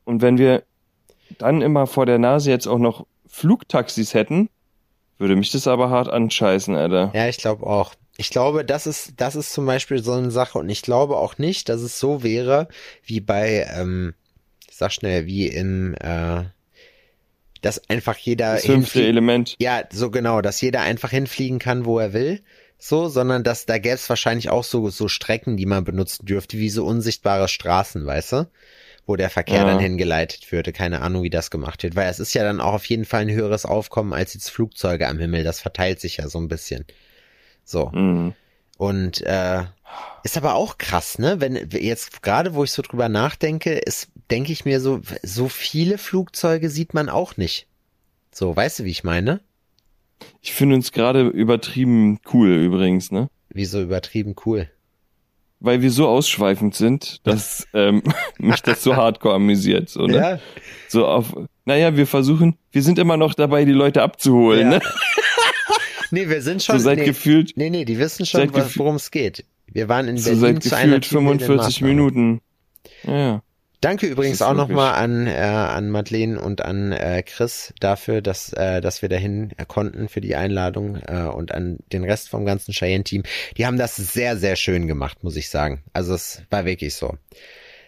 [0.03, 0.63] Und wenn wir
[1.37, 4.49] dann immer vor der Nase jetzt auch noch Flugtaxis hätten,
[5.17, 7.11] würde mich das aber hart anscheißen, Alter.
[7.13, 7.93] Ja, ich glaube auch.
[8.17, 11.37] Ich glaube, das ist, das ist zum Beispiel so eine Sache und ich glaube auch
[11.37, 12.67] nicht, dass es so wäre,
[13.03, 14.13] wie bei, ähm,
[14.69, 16.43] ich sag schnell, wie im, äh,
[17.61, 19.55] dass einfach jeder Das fünfte Element.
[19.59, 22.41] Ja, so genau, dass jeder einfach hinfliegen kann, wo er will.
[22.77, 26.57] So, sondern dass da gäbe es wahrscheinlich auch so, so Strecken, die man benutzen dürfte,
[26.57, 28.49] wie so unsichtbare Straßen, weißt du?
[29.05, 29.65] Wo der Verkehr Ja.
[29.65, 30.71] dann hingeleitet würde.
[30.71, 31.95] Keine Ahnung, wie das gemacht wird.
[31.97, 35.07] Weil es ist ja dann auch auf jeden Fall ein höheres Aufkommen als jetzt Flugzeuge
[35.07, 35.43] am Himmel.
[35.43, 36.85] Das verteilt sich ja so ein bisschen.
[37.65, 37.89] So.
[37.89, 38.33] Mhm.
[38.77, 39.63] Und äh,
[40.23, 41.41] ist aber auch krass, ne?
[41.41, 45.97] Wenn jetzt gerade, wo ich so drüber nachdenke, ist, denke ich mir so, so viele
[45.97, 47.67] Flugzeuge sieht man auch nicht.
[48.31, 49.41] So, weißt du, wie ich meine?
[50.41, 53.29] Ich finde uns gerade übertrieben cool übrigens, ne?
[53.49, 54.69] Wieso übertrieben cool.
[55.61, 58.03] Weil wir so ausschweifend sind, dass ähm,
[58.37, 59.89] mich das so hardcore amüsiert.
[59.89, 60.39] So, ne?
[60.87, 64.77] So auf, naja, wir versuchen, wir sind immer noch dabei, die Leute abzuholen, Ja.
[64.77, 64.81] ne?
[66.11, 66.79] Nee, wir sind So schon.
[66.79, 69.45] seit nee, gefühlt, nee, nee, die wissen schon, worum es geht.
[69.67, 71.93] Wir waren in so Berlin seit zu einer gefühlt teambildenden 45 Maßnahme.
[71.93, 72.41] Minuten.
[73.03, 73.43] Ja.
[73.81, 78.81] Danke übrigens auch nochmal an, äh, an Madeleine und an äh, Chris dafür, dass, äh,
[78.81, 83.23] dass wir dahin konnten für die Einladung äh, und an den Rest vom ganzen Cheyenne-Team.
[83.57, 85.81] Die haben das sehr, sehr schön gemacht, muss ich sagen.
[85.93, 87.17] Also es war wirklich so.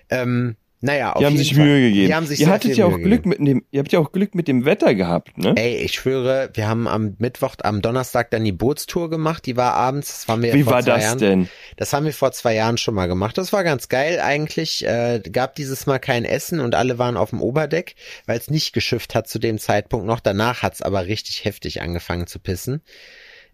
[0.10, 1.63] Ähm, naja, auf Die haben sich Fall.
[1.65, 2.07] Mühe gegeben.
[2.07, 3.43] Die haben sich ihr hattet ja auch Mühe Glück gegeben.
[3.43, 5.53] mit dem, ihr habt ja auch Glück mit dem Wetter gehabt, ne?
[5.55, 9.45] Ey, ich schwöre, wir haben am Mittwoch, am Donnerstag dann die Bootstour gemacht.
[9.45, 10.07] Die war abends.
[10.07, 11.17] Das waren wir Wie vor war zwei das Jahren.
[11.19, 11.49] denn?
[11.77, 13.37] Das haben wir vor zwei Jahren schon mal gemacht.
[13.37, 14.85] Das war ganz geil eigentlich.
[14.85, 18.73] Äh, gab dieses Mal kein Essen und alle waren auf dem Oberdeck, weil es nicht
[18.73, 20.19] geschifft hat zu dem Zeitpunkt noch.
[20.19, 22.81] Danach hat's aber richtig heftig angefangen zu pissen.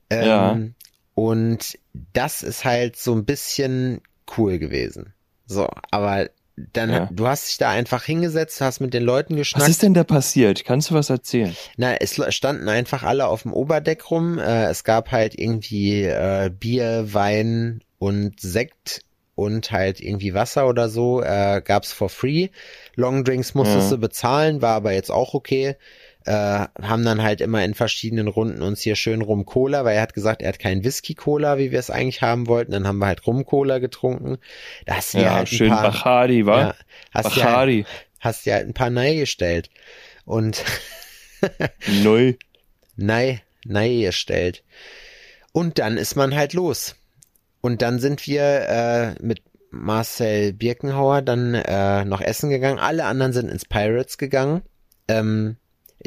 [0.09, 0.57] Ähm, Ja.
[1.13, 1.79] Und
[2.13, 4.01] das ist halt so ein bisschen
[4.37, 5.13] cool gewesen.
[5.47, 6.29] So, aber
[6.73, 7.09] dann, Ja.
[7.11, 9.69] du hast dich da einfach hingesetzt, hast mit den Leuten Was geschnackt.
[9.69, 10.65] ist denn da passiert?
[10.65, 11.55] Kannst du was erzählen?
[11.77, 14.39] Na, es standen einfach alle auf dem Oberdeck rum.
[14.39, 19.01] Äh, es gab halt irgendwie äh, Bier, Wein und Sekt
[19.35, 21.21] und halt irgendwie Wasser oder so.
[21.21, 22.49] Äh, gab's for free.
[22.95, 23.97] Longdrinks musstest Ja.
[23.97, 25.75] du bezahlen, war aber jetzt auch okay.
[26.27, 30.01] Äh, haben dann halt immer in verschiedenen Runden uns hier schön Rum Cola, weil er
[30.01, 32.71] hat gesagt, er hat keinen Whisky Cola, wie wir es eigentlich haben wollten.
[32.73, 34.37] Dann haben wir halt Rum Cola getrunken.
[34.85, 36.59] Da hast du Ja, halt schön ein paar, Bacardi, wa?
[36.59, 36.75] ja,
[37.13, 37.85] hast halt, Bacardi.
[38.19, 39.69] hast dir halt ein paar Neue gestellt.
[40.25, 40.63] Und
[42.03, 42.33] Neu.
[42.95, 44.63] Nei, Nei gestellt.
[45.53, 46.95] Und dann ist man halt los.
[47.61, 48.43] Und dann sind wir
[49.19, 52.79] äh, mit Marcel Birkenhauer dann äh, noch essen gegangen.
[52.79, 54.61] Alle anderen sind ins Pirates gegangen.
[55.07, 55.57] Ähm,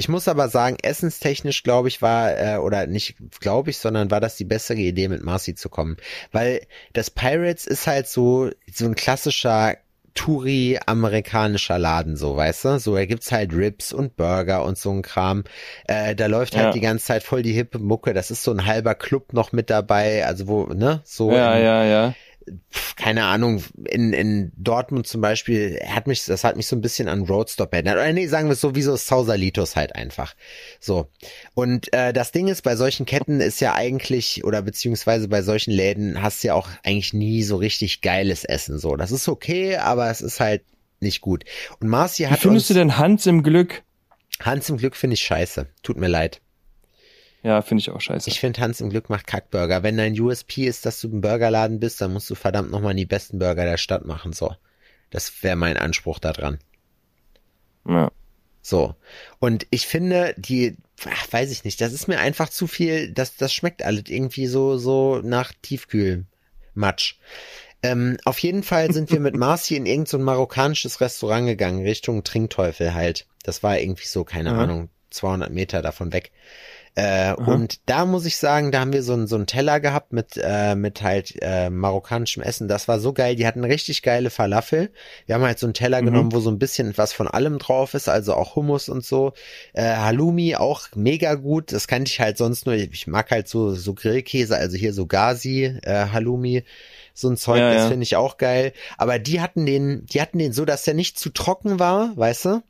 [0.00, 4.20] ich muss aber sagen, essenstechnisch glaube ich war, äh, oder nicht glaube ich, sondern war
[4.20, 5.98] das die bessere Idee, mit Marcy zu kommen.
[6.32, 6.62] Weil
[6.94, 9.76] das Pirates ist halt so, so ein klassischer
[10.14, 12.78] Touri-amerikanischer Laden, so, weißt du?
[12.78, 15.44] So, da gibt's halt Ribs und Burger und so ein Kram.
[15.86, 16.72] Äh, da läuft halt Ja.
[16.72, 18.12] die ganze Zeit voll die hippe Mucke.
[18.14, 21.00] Das ist so ein halber Club noch mit dabei, also wo, ne?
[21.04, 22.14] So Ja, im- ja, ja.
[22.96, 27.08] Keine Ahnung, in, in Dortmund zum Beispiel, hat mich, das hat mich so ein bisschen
[27.08, 27.94] an Roadstop erinnert.
[27.94, 30.34] Oder nee, sagen wir es so, wie so Sausalitos halt einfach.
[30.80, 31.08] So.
[31.54, 35.70] Und äh, das Ding ist, bei solchen Ketten ist ja eigentlich, oder beziehungsweise bei solchen
[35.70, 38.78] Läden hast du ja auch eigentlich nie so richtig geiles Essen.
[38.78, 40.62] So, das ist okay, aber es ist halt
[41.00, 41.44] nicht gut.
[41.80, 43.82] Und Marci Wie hat findest uns, du denn Hans im Glück?
[44.40, 45.66] Hans im Glück finde ich scheiße.
[45.82, 46.40] Tut mir leid.
[47.42, 48.28] Ja, finde ich auch scheiße.
[48.28, 49.82] Ich finde Hans im Glück macht Kackburger.
[49.82, 53.06] Wenn dein USP ist, dass du ein Burgerladen bist, dann musst du verdammt nochmal die
[53.06, 54.32] besten Burger der Stadt machen.
[54.32, 54.54] So.
[55.10, 56.58] Das wäre mein Anspruch da dran.
[57.88, 58.10] ja.
[58.62, 58.94] So.
[59.38, 60.76] Und ich finde, die,
[61.06, 64.46] ach, weiß ich nicht, das ist mir einfach zu viel, das, das schmeckt alles irgendwie
[64.46, 67.14] so, so nach Tiefkühlmatsch.
[67.82, 71.82] Ähm, auf jeden Fall sind wir mit Marci in irgendein so ein marokkanisches Restaurant gegangen,
[71.82, 73.26] Richtung Trinkteufel halt.
[73.42, 74.64] Das war irgendwie so, keine Aha.
[74.64, 76.30] Ahnung, 200 Meter davon weg.
[76.96, 80.12] Äh, und da muss ich sagen, da haben wir so einen so einen Teller gehabt
[80.12, 82.66] mit äh, mit halt äh, marokkanischem Essen.
[82.66, 83.36] Das war so geil.
[83.36, 84.90] Die hatten richtig geile Falafel.
[85.26, 86.06] Wir haben halt so einen Teller Mhm.
[86.06, 89.32] genommen, wo so ein bisschen was von allem drauf ist, also auch Hummus und so.
[89.72, 91.72] Äh, Halloumi auch mega gut.
[91.72, 92.74] Das kannte ich halt sonst nur.
[92.74, 96.64] Ich mag halt so so Grillkäse, also hier so Gazi äh, Halloumi.
[97.14, 97.88] So ein Zeug, Ja, das ja.
[97.88, 98.72] finde ich auch geil.
[98.98, 102.44] Aber die hatten den, die hatten den so, dass der nicht zu trocken war, weißt
[102.46, 102.62] du?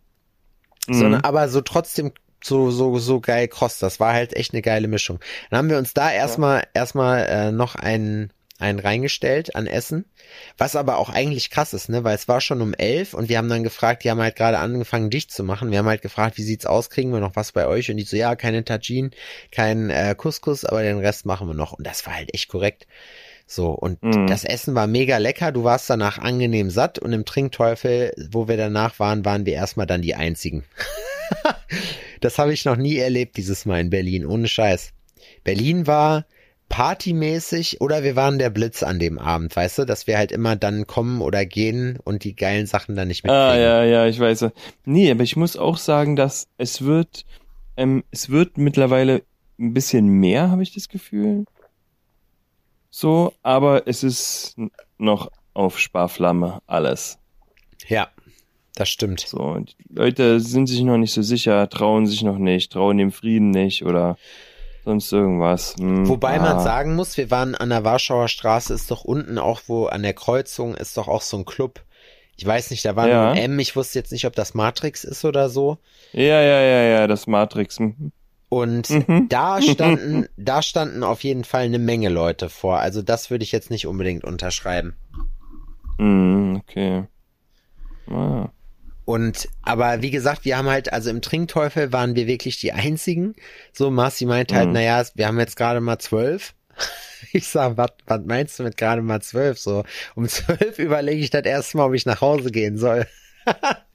[0.88, 0.94] Mhm.
[0.94, 3.78] sondern aber so trotzdem so so so geil kross.
[3.78, 5.20] Das war halt echt eine geile Mischung.
[5.50, 10.04] Dann haben wir uns da erstmal erstmal äh, noch einen einen reingestellt an Essen,
[10.58, 13.38] was aber auch eigentlich krass ist, ne, weil es war schon um elf und wir
[13.38, 15.70] haben dann gefragt, die haben halt gerade angefangen dicht zu machen.
[15.70, 17.90] Wir haben halt gefragt, wie sieht's aus, kriegen wir noch was bei euch?
[17.90, 19.12] Und die so, ja, keine Tajin,
[19.50, 21.72] kein äh, Couscous, aber den Rest machen wir noch.
[21.72, 22.86] Und das war halt echt korrekt.
[23.46, 24.26] So, und Mhm.
[24.26, 28.58] das Essen war mega lecker, du warst danach angenehm satt und im Trinkteufel, wo wir
[28.58, 30.64] danach waren, waren wir erstmal dann die einzigen.
[32.20, 34.92] das habe ich noch nie erlebt dieses Mal in Berlin, ohne Scheiß.
[35.44, 36.24] Berlin war
[36.70, 40.56] partymäßig oder wir waren der Blitz an dem Abend, weißt du, dass wir halt immer
[40.56, 43.44] dann kommen oder gehen und die geilen Sachen dann nicht mitkriegen.
[43.44, 44.46] Ah, ja, ja, ich weiß.
[44.84, 47.26] Nee, aber ich muss auch sagen, dass es wird,
[47.76, 49.22] ähm, es wird mittlerweile
[49.58, 51.44] ein bisschen mehr, habe ich das Gefühl.
[52.88, 54.56] So, aber es ist
[54.96, 57.18] noch auf Sparflamme alles.
[57.88, 58.08] ja,
[58.74, 59.20] das stimmt.
[59.20, 62.98] So, und die Leute sind sich noch nicht so sicher, trauen sich noch nicht, trauen
[62.98, 64.16] dem Frieden nicht oder
[64.84, 65.74] sonst irgendwas.
[65.78, 66.42] Hm, Wobei ah.
[66.42, 70.02] man sagen muss, wir waren an der Warschauer Straße, ist doch unten auch wo an
[70.02, 71.82] der Kreuzung ist doch auch so ein Club.
[72.36, 73.32] Ich weiß nicht, da war Ja.
[73.32, 75.76] ein M, ich wusste jetzt nicht, ob das Matrix ist oder so.
[76.12, 77.78] Ja, ja, ja, ja, das Matrix.
[77.78, 78.12] hm.
[78.48, 79.28] Und Mhm.
[79.28, 82.78] da standen, da standen auf jeden Fall eine Menge Leute vor.
[82.78, 84.94] Also das würde ich jetzt nicht unbedingt unterschreiben.
[85.98, 87.04] Hm, okay.
[88.10, 88.48] Ah.
[89.10, 93.34] Und, aber wie gesagt, wir haben halt, also im Trinkteufel waren wir wirklich die einzigen.
[93.72, 94.74] So, Marci meint halt, Mhm.
[94.74, 96.54] naja, wir haben jetzt gerade mal zwölf.
[97.32, 99.58] Ich sag, was, was meinst du mit gerade mal zwölf?
[99.58, 103.06] So, um zwölf überlege ich das erste Mal, ob ich nach Hause gehen soll.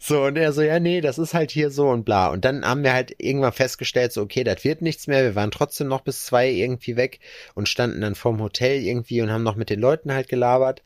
[0.00, 2.28] so, und er so, ja, nee, das ist halt hier so und bla.
[2.28, 5.22] Und dann haben wir halt irgendwann festgestellt, so, okay, das wird nichts mehr.
[5.24, 7.20] Wir waren trotzdem noch bis zwei irgendwie weg
[7.54, 10.82] und standen dann vorm Hotel irgendwie und haben noch mit den Leuten halt gelabert.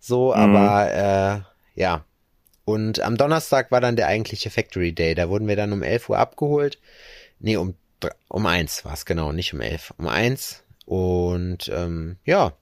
[0.00, 0.40] So, Mhm.
[0.40, 2.04] aber, äh, ja.
[2.64, 5.14] Und am Donnerstag war dann der eigentliche Factory Day.
[5.14, 6.78] Da wurden wir dann um 11 Uhr abgeholt.
[7.38, 7.74] Nee, um,
[8.28, 9.92] um eins war es genau, nicht um elf.
[9.98, 10.64] Um eins.
[10.86, 12.56] Und ähm, ja.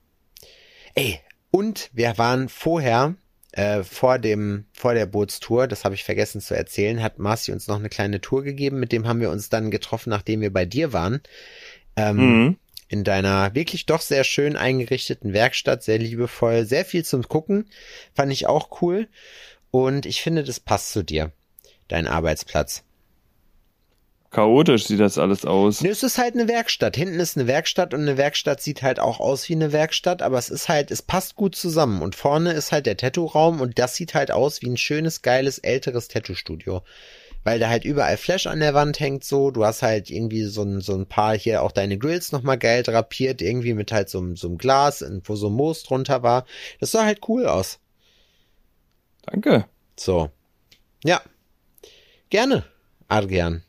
[0.95, 1.21] Ey,
[1.51, 3.15] und wir waren vorher,
[3.53, 7.69] äh, vor dem, vor der Bootstour, das habe ich vergessen zu erzählen, hat Marci uns
[7.69, 8.81] noch eine kleine Tour gegeben.
[8.81, 11.21] Mit dem haben wir uns dann getroffen, nachdem wir bei dir waren.
[11.97, 12.57] Ähm, Mhm.
[12.93, 17.71] In deiner wirklich doch sehr schön eingerichteten Werkstatt, sehr liebevoll, sehr viel zum Gucken,
[18.15, 19.09] fand ich auch cool.
[19.71, 21.33] Und ich finde, das passt zu dir,
[21.89, 22.85] dein Arbeitsplatz.
[24.31, 25.83] Chaotisch sieht das alles aus.
[25.83, 26.97] Ne, es ist halt eine Werkstatt.
[26.97, 30.39] Hinten ist eine Werkstatt und eine Werkstatt sieht halt auch aus wie eine Werkstatt, aber
[30.39, 32.01] es ist halt, es passt gut zusammen.
[32.01, 35.59] Und vorne ist halt der Tattoo-Raum und das sieht halt aus wie ein schönes, geiles,
[35.59, 36.83] älteres Tattoo-Studio.
[37.45, 39.51] Weil da halt überall Flash an der Wand hängt so.
[39.51, 42.83] Du hast halt irgendwie so ein, so ein paar hier auch deine Grills nochmal geil
[42.85, 46.45] drapiert, irgendwie mit halt so, einem- so einem Glas, wo so Moos drunter war.
[46.81, 47.81] Das sah halt cool aus.
[49.27, 49.67] Danke.
[49.99, 50.31] So.
[51.05, 51.21] Ja.
[52.31, 52.65] Gerne,
[53.09, 53.63] Adrian.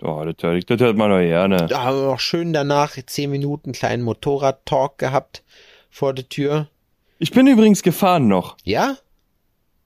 [0.00, 1.66] Oh, das, hört- das hört man doch gerne.
[1.66, 5.42] Da haben wir auch schön danach zehn Minuten kleinen Motorrad-Talk gehabt
[5.90, 6.68] vor der Tür.
[7.18, 8.56] Ich bin übrigens gefahren noch.
[8.64, 8.96] Ja?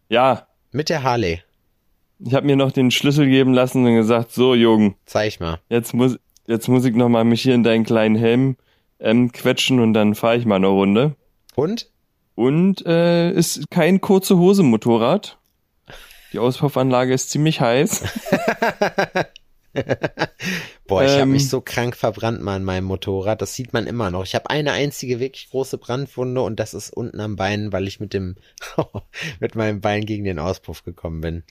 [0.08, 1.42] Ja, Mit der Harley.
[2.18, 5.60] Ich habe mir noch den Schlüssel geben lassen und gesagt, so Jung, Zeig mal.
[5.68, 8.56] jetzt muss jetzt muss ich noch mal mich hier in deinen kleinen Helm
[9.00, 11.14] ähm, quetschen und dann fahre ich mal eine Runde.
[11.54, 11.90] Und?
[12.34, 15.38] Und äh, ist kein kurze Hose Motorrad.
[16.32, 18.04] Die Auspuffanlage ist ziemlich heiß.
[20.86, 21.32] Boah, ich habe Ähm.
[21.32, 23.42] mich so krank verbrannt mal an meinem Motorrad.
[23.42, 24.24] Das sieht man immer noch.
[24.24, 28.00] Ich habe eine einzige wirklich große Brandwunde und das ist unten am Bein, weil ich
[28.00, 28.36] mit dem
[29.40, 31.42] mit meinem Bein gegen den Auspuff gekommen bin.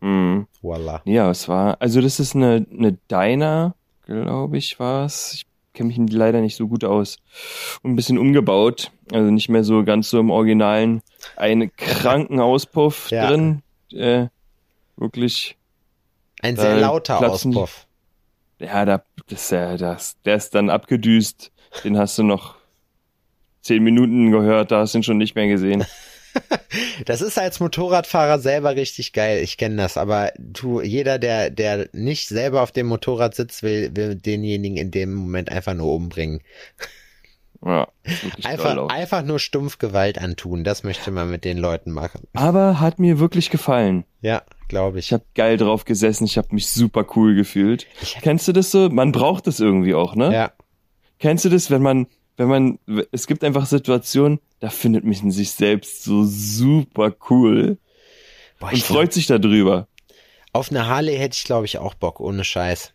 [0.00, 0.46] Mhm.
[0.62, 1.02] Voila.
[1.04, 5.32] Ja, es war, also das ist eine, eine Diner, glaube ich, war's.
[5.34, 7.18] Ich kenne mich leider nicht so gut aus.
[7.82, 8.90] Und ein bisschen umgebaut.
[9.12, 11.02] Also nicht mehr so ganz so im Originalen.
[11.36, 13.28] Einen kranken Auspuff Ja.
[13.28, 13.62] drin.
[13.92, 14.26] Äh,
[14.96, 15.56] wirklich,
[16.42, 17.86] Ein sehr lauter platzen Auspuff.
[18.58, 21.52] ja, da, das, ja, das, der ist dann abgedüst.
[21.84, 22.56] Den hast du noch
[23.62, 25.84] zehn Minuten gehört, da hast du ihn schon nicht mehr gesehen.
[27.06, 29.42] Das ist als Motorradfahrer selber richtig geil.
[29.42, 33.90] Ich kenne das, aber du, jeder, der, der nicht selber auf dem Motorrad sitzt, will,
[33.94, 36.42] will denjenigen in dem Moment einfach nur umbringen.
[37.64, 37.88] Ja,
[38.44, 40.64] Einfach, einfach nur stumpf Gewalt antun.
[40.64, 42.28] Das möchte man mit den Leuten machen.
[42.34, 44.04] Aber hat mir wirklich gefallen.
[44.20, 45.06] Ja, glaube ich.
[45.06, 47.86] Ich habe geil drauf gesessen, ich habe mich super cool gefühlt.
[48.20, 48.88] Kennst du das so?
[48.90, 50.32] Man braucht das irgendwie auch, ne?
[50.32, 50.52] Ja,
[51.18, 52.78] Kennst du das, wenn man, wenn man,
[53.12, 57.78] es gibt einfach Situationen, da findet man sich selbst so super cool
[58.58, 59.88] Boah, und ich freut sich darüber.
[60.52, 62.92] Auf eine Harley hätte ich, glaube ich, auch Bock, ohne Scheiß.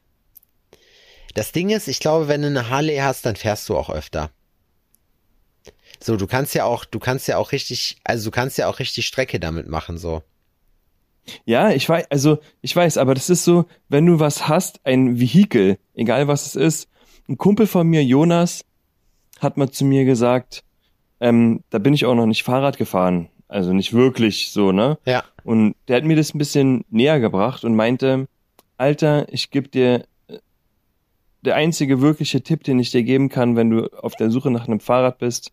[1.33, 4.31] Das Ding ist, ich glaube, wenn du eine Harley hast, dann fährst du auch öfter.
[5.99, 8.79] So, du kannst ja auch, du kannst ja auch richtig, also du kannst ja auch
[8.79, 10.23] richtig Strecke damit machen, so.
[11.45, 15.19] Ja, ich weiß, also ich weiß, aber das ist so, wenn du was hast, ein
[15.19, 16.87] Vehikel, egal was es ist.
[17.29, 18.65] Ein Kumpel von mir, Jonas,
[19.41, 20.63] hat mal zu mir gesagt,
[21.19, 24.97] ähm, da bin ich auch noch nicht Fahrrad gefahren, also nicht wirklich so, ne?
[25.05, 25.23] Ja.
[25.43, 28.27] Und der hat mir das ein bisschen näher gebracht und meinte,
[28.77, 30.37] Alter, ich geb dir äh,
[31.41, 34.67] der einzige wirkliche Tipp, den ich dir geben kann, wenn du auf der Suche nach
[34.67, 35.51] einem Fahrrad bist,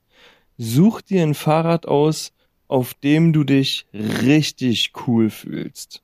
[0.57, 2.33] such dir ein Fahrrad aus,
[2.69, 6.03] auf dem du dich richtig cool fühlst.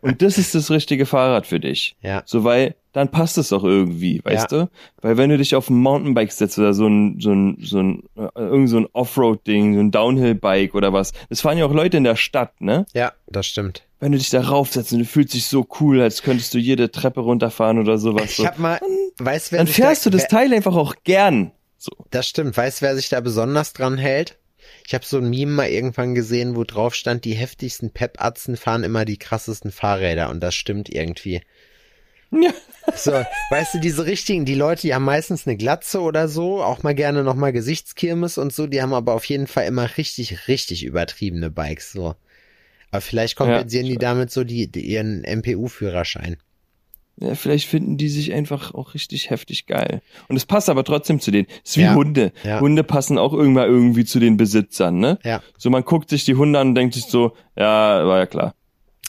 [0.00, 1.96] Und das ist das richtige Fahrrad für dich.
[2.02, 2.22] Ja.
[2.26, 4.70] So, weil dann passt es auch irgendwie, weißt du?
[5.00, 8.02] Weil wenn du dich auf ein Mountainbike setzt oder so ein, so ein, so ein,
[8.16, 11.96] äh, irgend so ein Offroad-Ding, so ein Downhill-Bike oder was, das fahren ja auch Leute
[11.96, 12.86] in der Stadt, ne?
[12.94, 13.84] Ja, das stimmt.
[14.00, 16.90] Wenn du dich da raufsetzt und du fühlst dich so cool, als könntest du jede
[16.90, 18.38] Treppe runterfahren oder sowas.
[18.38, 18.80] Ich hab mal,
[19.18, 21.52] weißt wer Dann fährst da, du das Teil einfach auch gern.
[21.76, 21.92] So.
[22.10, 22.56] Das stimmt.
[22.56, 24.38] Weißt wer sich da besonders dran hält?
[24.86, 28.84] Ich habe so ein Meme mal irgendwann gesehen, wo drauf stand, die heftigsten Pep-Atzen fahren
[28.84, 31.42] immer die krassesten Fahrräder und das stimmt irgendwie.
[32.30, 32.52] Ja.
[32.94, 33.12] So,
[33.50, 36.94] weißt du, diese richtigen, die Leute, die haben meistens eine Glatze oder so, auch mal
[36.94, 41.50] gerne nochmal Gesichtskirmes und so, die haben aber auf jeden Fall immer richtig, richtig übertriebene
[41.50, 42.14] Bikes, so.
[42.90, 46.38] Aber vielleicht kompensieren Ja, die damit so die, die ihren MPU-Führerschein.
[47.20, 50.02] Ja, vielleicht finden die sich einfach auch richtig heftig geil.
[50.28, 51.48] Und es passt aber trotzdem zu denen.
[51.64, 52.32] Es ist wie Ja, Hunde.
[52.44, 52.60] ja.
[52.60, 55.18] Hunde passen auch irgendwann irgendwie zu den Besitzern, ne?
[55.24, 58.26] Ja, So, man guckt sich die Hunde an und denkt sich so, ja, war ja
[58.26, 58.54] klar.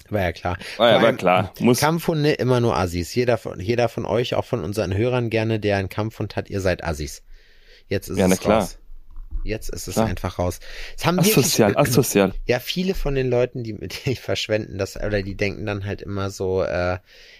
[0.10, 0.58] war ja klar.
[0.78, 1.54] War ja, war klar.
[1.60, 3.13] Muss, Kampfhunde immer nur Assis.
[3.13, 6.62] Jeder von, jeder von euch, auch von unseren Hörern gerne, der einen Kampfhund hat, ihr
[6.62, 7.22] seid Assis.
[7.88, 8.62] Jetzt ist Ja, na es klar.
[8.62, 8.80] raus.
[9.43, 10.08] Jetzt ist es Klar.
[10.08, 10.60] einfach raus.
[10.97, 12.34] Es haben wirklich- asozial, asozial.
[12.45, 16.02] Ja, viele von den Leuten, die mit die verschwenden das oder die denken dann halt
[16.02, 16.99] immer so, äh,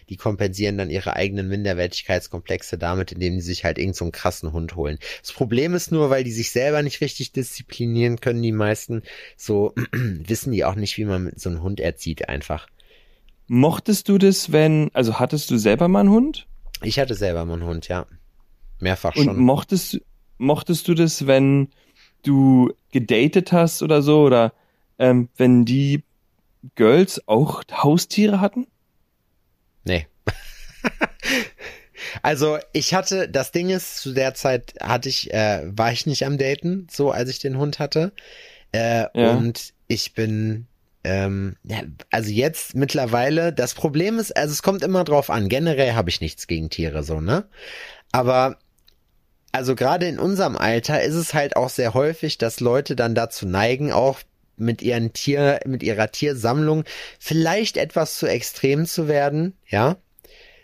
[0.10, 4.52] die kompensieren dann ihre eigenen Minderwertigkeitskomplexe damit, indem die sich halt irgend so einen krassen
[4.54, 4.98] Hund holen.
[5.22, 9.04] Das Problem ist nur, weil die sich selber nicht richtig disziplinieren können, die meisten,
[9.38, 12.68] so wissen die auch nicht, wie man mit so einem Hund erzieht einfach.
[13.48, 16.48] Mochtest du das, wenn, also hattest du selber mal einen Hund?
[16.84, 18.06] Ich hatte selber mal einen Hund, ja.
[18.80, 19.38] Mehrfach Und schon.
[19.40, 20.00] mochtest,
[20.38, 21.70] mochtest du das, wenn
[22.24, 24.54] du gedatet hast oder so, oder
[24.98, 26.04] ähm, wenn die
[26.76, 28.68] Girls auch Haustiere hatten?
[29.84, 30.08] Nee.
[32.22, 36.26] also ich hatte, das Ding ist, zu der Zeit hatte ich, äh, war ich nicht
[36.26, 38.12] am Daten, so als ich den Hund hatte.
[38.72, 39.32] Äh, Ja.
[39.32, 40.68] Und ich bin,
[41.04, 41.56] ähm,
[42.12, 45.50] also jetzt mittlerweile, das Problem ist, also es kommt immer drauf an.
[45.50, 47.46] Generell habe ich nichts gegen Tiere, so, ne?
[48.12, 48.58] Aber
[49.52, 53.46] also gerade in unserem Alter ist es halt auch sehr häufig, dass Leute dann dazu
[53.48, 54.20] neigen, auch
[54.58, 56.84] mit ihren Tier, mit ihrer Tiersammlung
[57.20, 59.98] vielleicht etwas zu extrem zu werden, ja.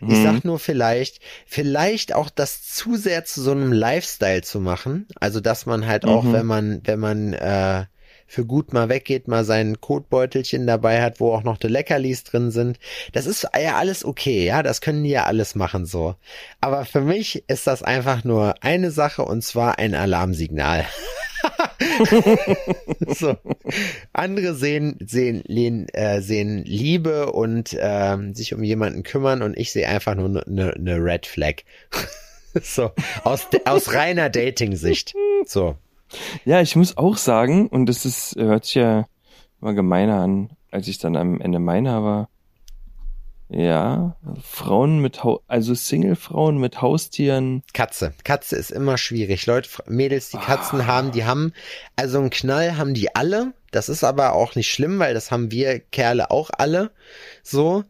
[0.08, 0.22] Ich Mhm.
[0.22, 5.06] sag nur vielleicht, vielleicht auch das zu sehr zu so einem Lifestyle zu machen.
[5.18, 6.32] Also, dass man halt auch, Mhm.
[6.32, 7.86] wenn man, wenn man äh,
[8.26, 12.50] für gut mal weggeht, mal sein Kotbeutelchen dabei hat, wo auch noch die Leckerlis drin
[12.50, 12.78] sind.
[13.12, 16.16] Das ist ja alles okay, ja, das können die ja alles machen so.
[16.60, 20.86] Aber für mich ist das einfach nur eine Sache und zwar ein Alarmsignal.
[23.06, 23.36] so.
[24.12, 29.72] Andere sehen, sehen, lehn, äh, sehen Liebe und ähm, sich um jemanden kümmern und ich
[29.72, 31.62] sehe einfach nur eine ne, ne Red Flag.
[32.62, 32.90] so,
[33.24, 35.14] aus, aus reiner Dating-Sicht.
[35.46, 35.76] So.
[36.44, 39.06] Ja, ich muss auch sagen, und das ist, hört sich ja
[39.60, 42.28] immer gemeiner an, als ich dann am Ende meiner war.
[43.48, 47.62] Ja, Frauen mit, Hau also Single-Frauen mit Haustieren.
[47.74, 48.12] Katze.
[48.24, 49.46] Katze ist immer schwierig.
[49.46, 50.86] Leute, Mädels, die Katzen Ah.
[50.86, 51.52] haben, die haben,
[51.94, 53.52] also einen Knall haben die alle.
[53.70, 56.90] Das ist aber auch nicht schlimm, weil das haben wir Kerle auch alle.
[57.44, 57.84] So.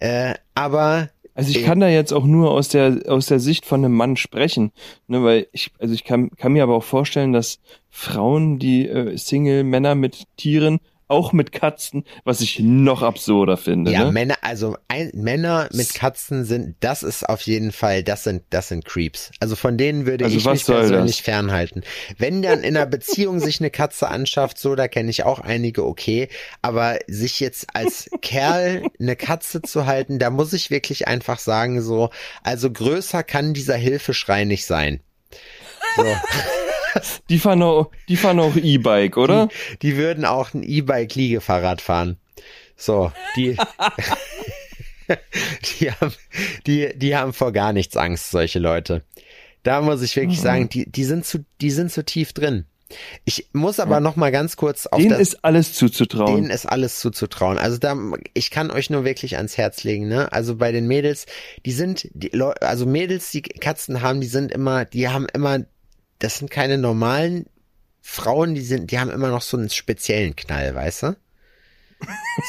[0.00, 3.84] Äh, aber Also ich kann da jetzt auch nur aus der aus der Sicht von
[3.84, 4.72] einem Mann sprechen,
[5.06, 9.18] ne, weil ich also ich kann kann mir aber auch vorstellen, dass Frauen, die äh,
[9.18, 13.92] Single Männer mit Tieren, auch mit Katzen, was ich noch absurder finde.
[13.92, 14.12] ja, ne?
[14.12, 18.68] Männer, also ein, Männer mit Katzen sind, das ist auf jeden Fall, das sind, das
[18.68, 19.30] sind Creeps.
[19.40, 21.24] Also von denen würde Also ich mich persönlich das?
[21.24, 21.82] fernhalten.
[22.18, 25.84] Wenn dann in einer Beziehung sich eine Katze anschafft, so, da kenne ich auch einige,
[25.86, 26.28] okay.
[26.62, 31.82] Aber sich jetzt als Kerl eine Katze zu halten, da muss ich wirklich einfach sagen,
[31.82, 32.10] so,
[32.42, 35.00] also größer kann dieser Hilfeschrei nicht sein.
[35.96, 36.04] So.
[37.28, 39.48] Die fahren auch, die fahren auch E-Bike, oder?
[39.82, 42.18] Die würden auch ein E-Bike-Liegefahrrad fahren.
[42.76, 43.56] So, die,
[45.80, 46.14] die haben,
[46.66, 49.02] die, die haben vor gar nichts Angst, solche Leute.
[49.62, 52.66] Da muss ich wirklich sagen, die, die sind zu, die sind zu tief drin.
[53.24, 56.36] Ich muss aber noch mal ganz kurz auf Denen das, ist alles zuzutrauen.
[56.36, 57.58] denen ist alles zuzutrauen.
[57.58, 57.96] Also da,
[58.32, 60.30] ich kann euch nur wirklich ans Herz legen, ne?
[60.32, 61.26] Also bei den Mädels,
[61.64, 65.64] die sind, die also Mädels, die Katzen haben, die sind immer, die haben immer,
[66.18, 67.46] das sind keine normalen
[68.00, 71.16] Frauen, die sind, die haben immer noch so einen speziellen Knall, weißt du?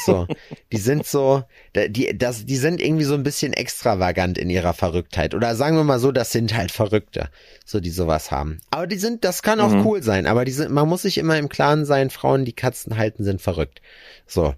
[0.04, 0.26] So,
[0.72, 1.42] die sind so,
[1.74, 5.34] die, das, die sind irgendwie so ein bisschen extravagant in ihrer Verrücktheit.
[5.34, 7.30] Oder sagen wir mal so, das sind halt Verrückte,
[7.64, 8.60] so die sowas haben.
[8.70, 9.86] Aber die sind, das kann auch Mhm.
[9.86, 10.26] cool sein.
[10.26, 13.40] Aber die sind, man muss sich immer im Klaren sein, Frauen, die Katzen halten, sind
[13.40, 13.80] verrückt.
[14.26, 14.54] So.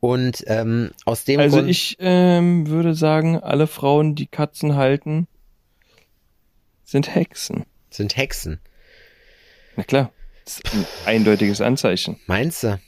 [0.00, 5.26] Und ähm, aus dem Also Grund, ich ähm, würde sagen, alle Frauen, die Katzen halten,
[6.88, 7.66] sind Hexen.
[7.90, 8.60] sind Hexen.
[9.76, 10.10] Na klar,
[10.46, 12.18] das ist ein eindeutiges Anzeichen.
[12.26, 12.80] Meinst du?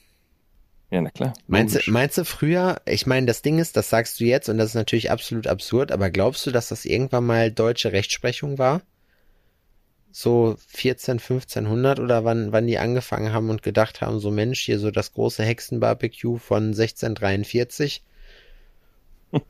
[0.90, 1.34] Ja, na klar.
[1.46, 4.56] Meinst du, meinst du früher, ich meine, das Ding ist, das sagst du jetzt und
[4.56, 8.80] das ist natürlich absolut absurd, aber glaubst du, dass das irgendwann mal deutsche Rechtsprechung war?
[10.10, 14.78] So 14, 1500 oder wann, wann die angefangen haben und gedacht haben, so Mensch, hier
[14.78, 18.02] so das große Hexenbarbecue von 1643.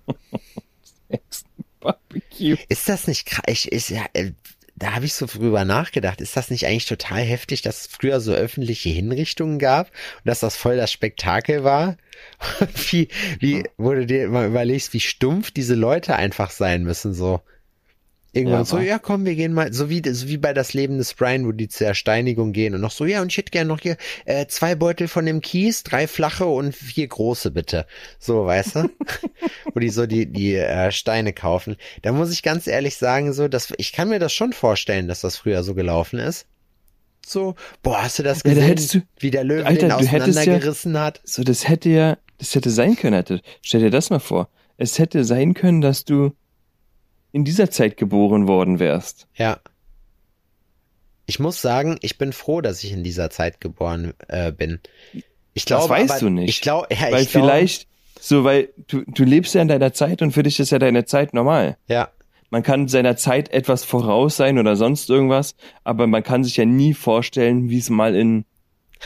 [1.81, 2.57] Hexenbarbecue.
[2.69, 3.45] Ist das nicht krass?
[3.49, 4.33] Ich, ist ja, äh,
[4.77, 6.21] da habe ich so drüber nachgedacht.
[6.21, 10.41] Ist das nicht eigentlich total heftig, dass es früher so öffentliche Hinrichtungen gab und dass
[10.41, 11.97] das voll das Spektakel war?
[12.91, 17.41] wie, wie, wo du dir mal überlegst, wie stumpf diese Leute einfach sein müssen, so.
[18.33, 20.99] Irgendwann Ja, so, ja, komm, wir gehen mal, so wie, so wie bei das Leben
[20.99, 23.67] des Brian, wo die zur Ersteinigung gehen und noch so, ja, und ich hätte gern
[23.67, 27.87] noch hier äh, zwei Beutel von dem Kies, drei flache und vier große, bitte.
[28.21, 28.91] So, weißt du?
[29.75, 31.77] wo die so die, die äh, Steine kaufen.
[32.03, 35.23] Da muss ich ganz ehrlich sagen, so, dass ich kann mir das schon vorstellen, dass
[35.23, 36.47] das früher so gelaufen ist.
[37.27, 40.13] So, boah, hast du das Ja, da gesehen, du- wie der Löwe Alter, den hättest
[40.13, 41.21] ja- auseinandergerissen hat?
[41.25, 43.41] So, das hätte ja, das hätte sein können, hätte.
[43.63, 44.49] Stell dir das mal vor.
[44.77, 46.33] Es hätte sein können, dass du
[47.33, 49.27] in dieser Zeit geboren worden wärst.
[49.37, 49.61] Ja.
[51.27, 54.81] Ich muss sagen, ich bin froh, dass ich in dieser Zeit geboren äh, bin.
[55.55, 56.49] Ich Das glaube, weißt aber, du nicht.
[56.51, 57.87] Ich glaube, ja, Weil ich vielleicht,
[58.19, 61.05] so, weil du, du lebst ja in deiner Zeit und für dich ist ja deine
[61.05, 61.77] Zeit normal.
[61.87, 62.11] ja,
[62.51, 66.65] Man kann seiner Zeit etwas voraus sein oder sonst irgendwas, aber man kann sich ja
[66.65, 68.45] nie vorstellen, wie es mal in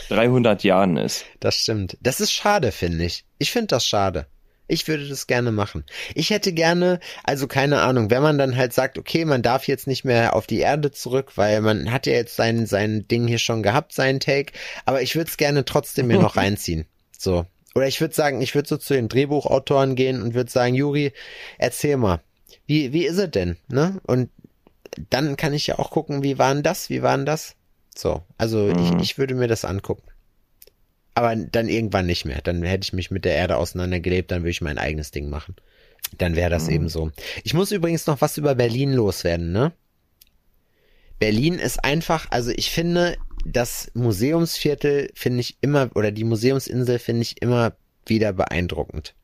[0.09, 1.25] 300 Jahren ist.
[1.39, 1.95] das stimmt.
[2.01, 3.23] Das ist schade, finde ich.
[3.37, 4.25] Ich finde das schade.
[4.67, 5.85] Ich würde das gerne machen.
[6.15, 9.85] Ich hätte gerne, also keine Ahnung, wenn man dann halt sagt, okay, man darf jetzt
[9.87, 13.37] nicht mehr auf die Erde zurück, weil man hat ja jetzt sein, sein Ding hier
[13.39, 14.53] schon gehabt, sein Take,
[14.85, 16.85] aber ich würde es gerne trotzdem mir noch reinziehen.
[17.17, 17.45] So.
[17.75, 21.11] Oder ich würde sagen, ich würde so zu den Drehbuchautoren gehen und würde sagen, Juri,
[21.57, 22.21] erzähl mal,
[22.65, 23.99] wie, wie ist es denn, ne?
[24.03, 24.29] Und
[25.09, 27.55] dann kann ich ja auch gucken, wie waren das, wie waren das?
[27.93, 28.79] So, also Mhm.
[28.79, 30.03] ich, ich würde mir das angucken.
[31.15, 32.41] Aber dann irgendwann nicht mehr.
[32.43, 35.55] Dann hätte ich mich mit der Erde auseinandergelebt, dann würde ich mein eigenes Ding machen.
[36.17, 36.73] Dann wäre das Mhm.
[36.73, 37.11] eben so.
[37.43, 39.71] Ich muss übrigens noch was über Berlin loswerden, ne?
[41.17, 47.21] Berlin ist einfach, also ich finde, das Museumsviertel finde ich immer, oder die Museumsinsel finde
[47.21, 47.73] ich immer
[48.05, 49.15] wieder beeindruckend.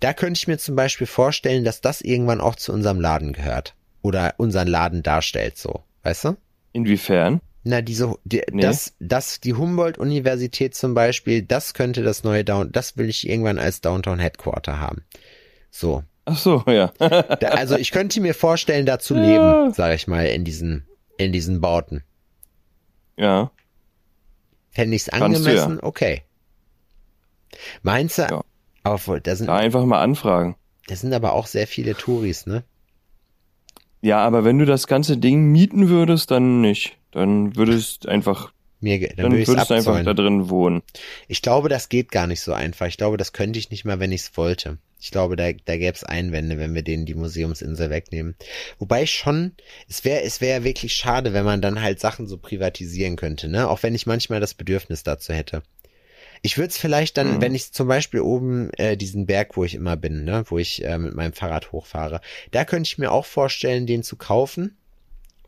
[0.00, 3.74] Da könnte ich mir zum Beispiel vorstellen, dass das irgendwann auch zu unserem Laden gehört.
[4.02, 5.82] Oder unseren Laden darstellt, so.
[6.02, 6.36] Weißt du?
[6.72, 7.40] Inwiefern?
[7.64, 8.60] Na, diese, die, Nee.
[8.62, 13.58] das, das, die Humboldt-Universität zum Beispiel, das könnte das neue Down, das will ich irgendwann
[13.58, 15.02] als Downtown Headquarter haben.
[15.70, 16.04] So.
[16.26, 16.92] Ach so, ja.
[16.98, 21.32] Da, also ich könnte mir vorstellen, da zu leben, sag ich mal, in diesen, in
[21.32, 22.02] diesen Bauten.
[23.16, 23.50] ja.
[24.70, 25.78] Fände ich's Kannst du angemessen?
[25.80, 26.22] Okay.
[27.82, 28.22] Meinst du?
[28.22, 28.44] Ja.
[28.82, 30.56] Aber wohl, da sind, Da einfach mal anfragen.
[30.88, 32.64] da sind aber auch sehr viele Touris, ne?
[34.00, 36.98] Ja, aber wenn du das ganze Ding mieten würdest, dann nicht.
[37.14, 40.82] Dann würdest einfach, Mir, dann, dann würde würdest du einfach da drin wohnen.
[41.28, 42.86] Ich glaube, das geht gar nicht so einfach.
[42.86, 44.78] Ich glaube, das könnte ich nicht mal, wenn ich es wollte.
[45.00, 48.36] Ich glaube, da, da gäbe es Einwände, wenn wir denen die Museumsinsel wegnehmen.
[48.78, 49.52] Wobei schon,
[49.88, 53.68] es wäre es wäre wirklich schade, wenn man dann halt Sachen so privatisieren könnte, ne?
[53.68, 55.62] Auch wenn ich manchmal das Bedürfnis dazu hätte.
[56.42, 57.40] Ich würde es vielleicht dann, Mhm.
[57.40, 60.84] wenn ich zum Beispiel oben äh, diesen Berg, wo ich immer bin, ne, wo ich
[60.84, 64.76] äh, mit meinem Fahrrad hochfahre, da könnte ich mir auch vorstellen, den zu kaufen.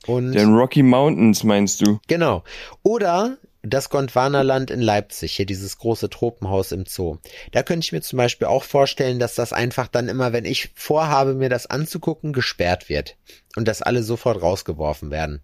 [0.06, 1.98] Und Den Rocky Mountains meinst du?
[2.06, 2.44] Genau.
[2.82, 7.18] Oder das Gondwanaland in Leipzig, hier dieses große Tropenhaus im Zoo.
[7.52, 10.70] Da könnte ich mir zum Beispiel auch vorstellen, dass das einfach dann immer, wenn ich
[10.74, 13.16] vorhabe, mir das anzugucken, gesperrt wird.
[13.56, 15.40] Und dass alle sofort rausgeworfen werden.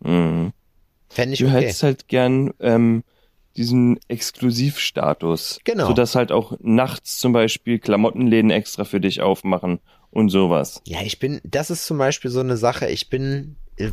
[0.00, 0.52] Mhm.
[1.08, 1.56] Fände ich Du okay.
[1.56, 3.04] hättest halt gern ähm,
[3.56, 5.60] diesen Exklusivstatus.
[5.64, 5.88] Genau.
[5.88, 9.80] Sodass halt auch nachts zum Beispiel Klamottenläden extra für dich aufmachen
[10.14, 10.80] und sowas.
[10.86, 13.90] Ja, ich bin, das ist zum Beispiel so eine Sache, ich bin, äh,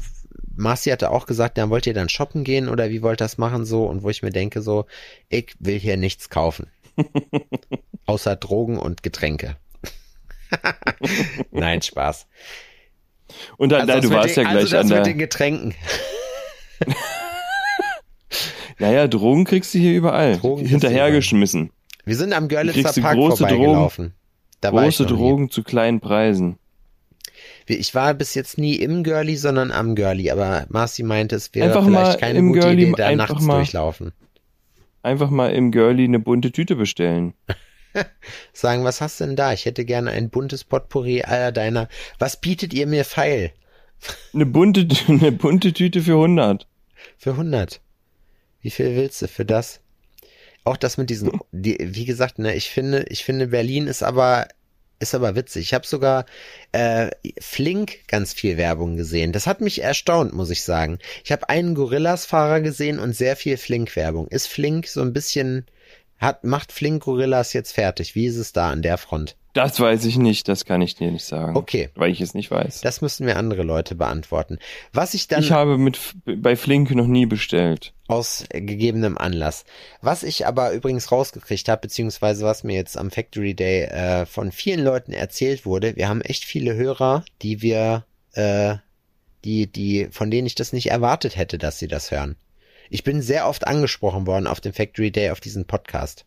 [0.56, 3.38] Marci hatte auch gesagt, dann wollt ihr dann shoppen gehen oder wie wollt ihr das
[3.38, 3.86] machen so?
[3.86, 4.86] Und wo ich mir denke so,
[5.30, 6.68] ich will hier nichts kaufen.
[8.06, 9.58] Außer Drogen und Getränke.
[11.52, 12.28] Nein, Spaß.
[13.58, 15.04] Und dann, Also nein, du mit warst den, ja gleich also das an mit der.
[15.14, 15.76] den Getränken.
[18.80, 20.38] Naja, Drogen kriegst du hier überall.
[20.38, 21.72] Drogen Hinterhergeschmissen.
[22.04, 24.16] Wir sind am Görlitzer Park große vorbeigelaufen.
[24.62, 25.18] Da Große noch nie.
[25.18, 26.58] Drogen zu kleinen Preisen.
[27.68, 30.32] Ich war bis jetzt nie im Girlie, sondern am Girlie.
[30.32, 33.56] Aber Marci meinte, es wäre Einfach vielleicht keine gute Girlie Idee, da einfach nachts mal-
[33.58, 34.12] durchlaufen.
[35.04, 37.34] Einfach mal im Girlie eine bunte Tüte bestellen.
[38.54, 39.52] Sagen, was hast du denn da?
[39.52, 41.88] Ich hätte gerne ein buntes Potpourri aller deiner.
[42.20, 43.52] Was bietet ihr mir feil?
[44.34, 46.68] Eine bunte, eine bunte Tüte für 100.
[47.18, 47.82] Für 100.
[48.62, 49.82] Wie viel willst du für das?
[50.64, 54.48] Auch das mit diesen, die, wie gesagt, ne, ich finde, ich finde Berlin ist aber,
[55.00, 55.64] ist aber witzig.
[55.64, 56.26] Ich habe sogar
[56.72, 57.10] äh,
[57.40, 59.32] Flink ganz viel Werbung gesehen.
[59.32, 61.00] Das hat mich erstaunt, muss ich sagen.
[61.24, 64.28] Ich habe einen Gorillas-Fahrer gesehen und sehr viel Flink-Werbung.
[64.28, 65.66] Ist Flink so ein bisschen,
[66.20, 68.14] hat, macht Flink Gorillas jetzt fertig?
[68.14, 69.36] Wie ist es da an der Front?
[69.54, 71.58] Das weiß ich nicht, das kann ich dir nicht sagen.
[71.58, 71.90] Okay.
[71.96, 72.82] Weil ich es nicht weiß.
[72.82, 74.60] Das müssen wir andere Leute beantworten.
[74.94, 77.94] Was ich dann ich habe mit bei Flink noch nie bestellt.
[78.08, 79.66] aus gegebenem Anlass.
[80.02, 84.52] Was ich aber übrigens rausgekriegt habe, beziehungsweise was mir jetzt am Factory Day äh, von
[84.52, 88.76] vielen Leuten erzählt wurde, wir haben echt viele Hörer, die wir, äh,
[89.44, 92.38] die, die, von denen ich das nicht erwartet hätte, dass sie das hören.
[92.90, 96.26] Ich bin sehr oft angesprochen worden auf dem Factory Day auf diesen Podcast.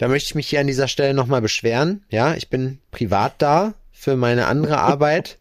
[0.00, 2.06] Da möchte ich mich hier an dieser Stelle nochmal beschweren.
[2.08, 5.36] Ja, ich bin privat da für meine andere Arbeit.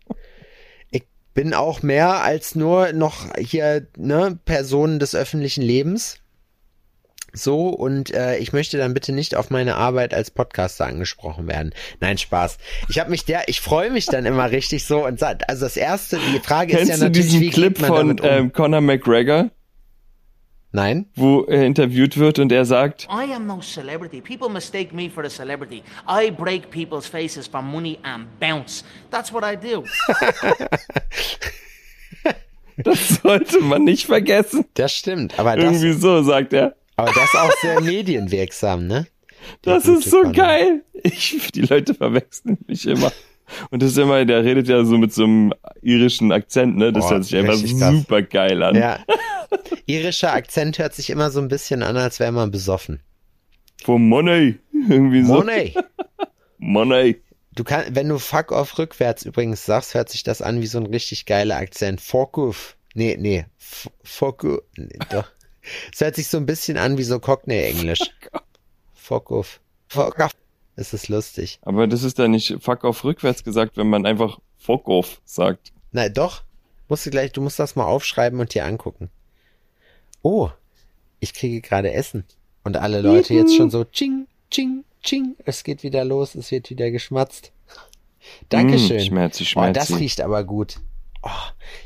[0.91, 1.03] Ich
[1.33, 6.17] bin auch mehr als nur noch hier ne, Personen des öffentlichen Lebens.
[7.31, 11.73] So, und äh, ich möchte dann bitte nicht auf meine Arbeit als Podcaster angesprochen werden.
[12.01, 12.57] Nein, Spaß.
[12.89, 16.19] Ich habe mich der, ich freue mich dann immer richtig so und also das erste,
[16.33, 18.17] die Frage Kennst ist ja du natürlich, diesen wie Clip man von um?
[18.23, 19.51] ähm, Conor McGregor,
[20.71, 21.07] Nein?
[21.15, 24.21] wo er interviewt wird und er sagt, I am no celebrity.
[24.21, 25.81] People mistake me for a celebrity.
[26.07, 28.83] I break people's faces for money and bounce.
[29.09, 29.83] That's what I do.
[32.77, 34.65] das sollte man nicht vergessen.
[34.75, 36.75] Das stimmt, aber das, Irgendwie so, sagt er.
[36.97, 39.07] aber das ist auch sehr medienwirksam, ne?
[39.63, 40.83] Das ist so geil.
[40.93, 43.11] Ich, die Leute verwechseln mich immer.
[43.71, 46.93] Und das ist immer, der redet ja so mit so einem irischen Akzent, ne?
[46.93, 48.75] Das Boah, hört sich einfach super geil an.
[48.75, 48.99] Ja.
[49.85, 53.01] Irischer Akzent hört sich immer so ein bisschen an, als wäre man besoffen.
[53.83, 54.59] For money.
[54.71, 55.35] Irgendwie so.
[55.35, 55.75] Money.
[56.57, 57.21] Money.
[57.53, 60.77] Du kannst, wenn du fuck off rückwärts übrigens sagst, hört sich das an wie so
[60.77, 62.01] ein richtig geiler Akzent.
[62.01, 62.77] Fuck off.
[62.93, 63.45] Nee, nee.
[64.03, 64.61] Fuck off.
[64.77, 65.27] Nee, doch.
[65.93, 67.99] Es hört sich so ein bisschen an wie so Cockney-Englisch.
[68.93, 69.59] Fuck off.
[69.87, 70.31] Fuck off.
[70.75, 71.59] Es ist lustig.
[71.63, 75.73] Aber das ist da nicht fuck off rückwärts gesagt, wenn man einfach fuck off sagt.
[75.91, 76.43] Nein, doch.
[76.87, 79.09] Musst du gleich, du musst das mal aufschreiben und dir angucken.
[80.21, 80.49] Oh,
[81.19, 82.23] ich kriege gerade Essen.
[82.63, 85.35] Und alle Leute jetzt schon so, ching, ching, ching.
[85.45, 87.51] Es geht wieder los, es wird wieder geschmatzt.
[88.49, 88.97] Dankeschön.
[88.97, 89.93] Mm, schmerzi, Oh, das schmerzi.
[89.95, 90.79] riecht aber gut.
[91.23, 91.29] Oh,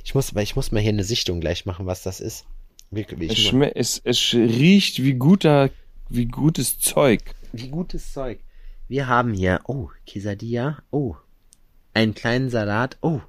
[0.03, 2.45] ich muss, ich muss mal hier eine Sichtung gleich machen, was das ist.
[2.91, 5.69] Wirklich, Es, es, es riecht wie guter,
[6.09, 7.21] wie gutes Zeug.
[7.51, 8.39] wie gutes Zeug.
[8.87, 11.15] Wir haben hier, oh, Quesadilla, oh,
[11.93, 13.21] einen kleinen Salat, oh,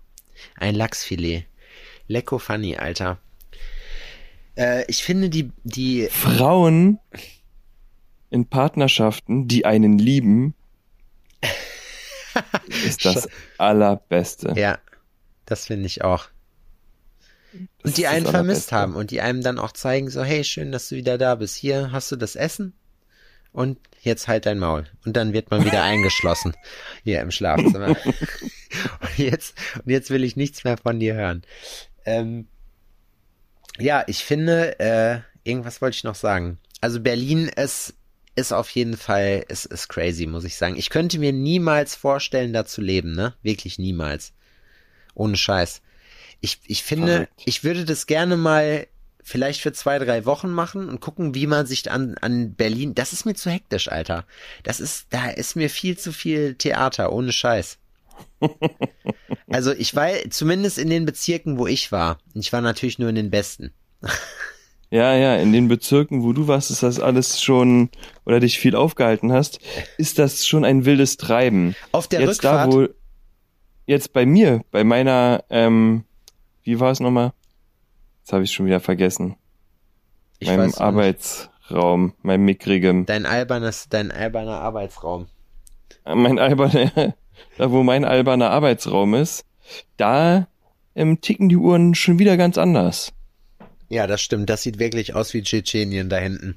[0.56, 1.44] ein Lachsfilet.
[2.08, 3.18] Lecko funny, Alter.
[4.56, 6.98] Äh, ich finde die, die, Frauen
[8.30, 10.54] in Partnerschaften, die einen lieben,
[12.86, 13.28] ist das
[13.58, 14.54] allerbeste.
[14.56, 14.78] ja,
[15.46, 16.28] das finde ich auch.
[17.52, 20.72] Das Und die einen vermisst haben und die einem dann auch zeigen, so, hey, schön,
[20.72, 21.56] dass du wieder da bist.
[21.56, 22.72] Hier hast du das Essen
[23.52, 24.86] und jetzt halt dein Maul.
[25.04, 26.54] Und dann wird man wieder eingeschlossen
[27.04, 27.88] hier im Schlafzimmer.
[29.00, 31.42] und, jetzt, und jetzt will ich nichts mehr von dir hören.
[32.04, 32.48] Ähm,
[33.78, 36.58] ja, ich finde, äh, irgendwas wollte ich noch sagen.
[36.80, 37.94] Also Berlin ist,
[38.36, 40.76] ist auf jeden Fall, ist, ist crazy, muss ich sagen.
[40.76, 43.34] Ich könnte mir niemals vorstellen, da zu leben, ne?
[43.42, 44.32] Wirklich niemals.
[45.14, 45.82] Ohne Scheiß.
[46.40, 47.42] Ich, ich finde, Verrückt.
[47.44, 48.86] ich würde das gerne mal
[49.22, 53.12] vielleicht für zwei, drei Wochen machen und gucken, wie man sich an, an Berlin, das
[53.14, 54.26] ist mir zu hektisch, Alter.
[54.62, 57.78] Das ist, da ist mir viel zu viel Theater, ohne Scheiß.
[59.48, 62.18] Also ich war zumindest in den Bezirken, wo ich war.
[62.34, 63.72] Ich war natürlich nur in den besten.
[64.90, 67.90] Ja, ja, in den Bezirken, wo du warst, ist das alles schon,
[68.24, 69.58] oder dich viel aufgehalten hast,
[69.98, 71.74] ist das schon ein wildes Treiben.
[71.90, 72.72] Auf der jetzt Rückfahrt.
[72.72, 72.86] da, wo,
[73.86, 76.04] jetzt bei mir, bei meiner, ähm,
[76.62, 77.32] wie war es nochmal?
[78.20, 79.34] Jetzt habe ich schon wieder vergessen.
[80.38, 80.72] ich meinem.
[80.74, 85.26] Arbeitsraum, meinem mickrigem, Dein albernes, dein alberner Arbeitsraum.
[86.04, 87.14] äh, mein alberner,
[87.58, 89.44] da wo mein alberner Arbeitsraum ist,
[89.96, 90.48] da
[90.94, 93.12] ähm, ticken die Uhren schon wieder ganz anders.
[93.88, 94.50] Ja, das stimmt.
[94.50, 96.56] Das sieht wirklich aus wie Tschetschenien da hinten.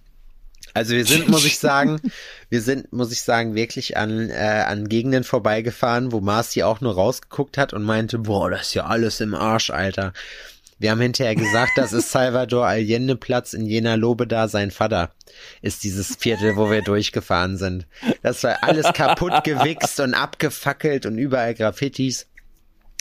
[0.74, 2.00] Also wir sind, muss ich sagen,
[2.50, 6.94] wir sind, muss ich sagen, wirklich an, äh, an Gegenden vorbeigefahren, wo Marci auch nur
[6.94, 10.14] rausgeguckt hat und meinte, boah, das ist ja alles im Arsch, Alter.
[10.80, 15.12] Wir haben hinterher gesagt, das ist Salvador Allende Platz in Jena Lobeda, sein Vater
[15.62, 17.88] ist dieses Viertel, wo wir durchgefahren sind.
[18.22, 22.28] Das war alles kaputt gewichst und abgefackelt und überall Graffitis.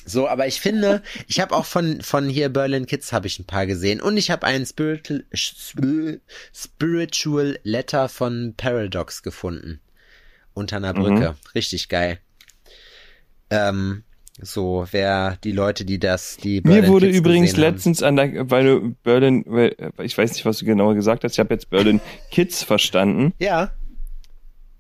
[0.09, 3.45] So, aber ich finde, ich habe auch von von hier Berlin Kids habe ich ein
[3.45, 6.21] paar gesehen und ich habe einen Spiritual, Spir-
[6.55, 9.81] Spiritual Letter von Paradox gefunden
[10.55, 12.21] unter einer Brücke, richtig geil.
[13.51, 14.05] Ähm,
[14.43, 18.51] so, wer die Leute, die das, die Mir Berlin wurde Kids übrigens letztens an der,
[18.51, 19.45] weil du Berlin,
[20.03, 23.33] ich weiß nicht, was du genauer gesagt hast, ich habe jetzt Berlin Kids verstanden.
[23.39, 23.73] Ja,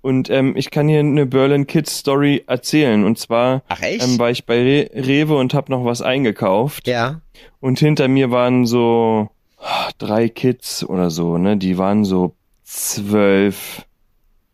[0.06, 3.02] und ähm, ich kann hier eine Berlin Kids Story erzählen.
[3.02, 4.04] Und zwar ach echt?
[4.04, 6.86] ähm, war ich bei Re Rewe und habe noch was eingekauft.
[6.86, 7.22] Ja,
[7.58, 13.84] und hinter mir waren so ah, drei Kids oder so, ne, die waren so zwölf,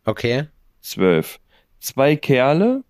[0.05, 0.45] okay,
[0.81, 1.39] zwölf,
[1.79, 2.83] zwei Kerle,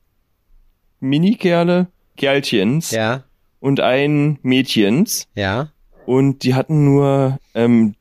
[1.02, 1.88] Mini-Kerle,
[2.18, 3.24] Kerlchens ja,
[3.60, 5.28] und ein Mädchens.
[5.36, 5.70] ja.
[6.06, 7.96] und die hatten nur ähm,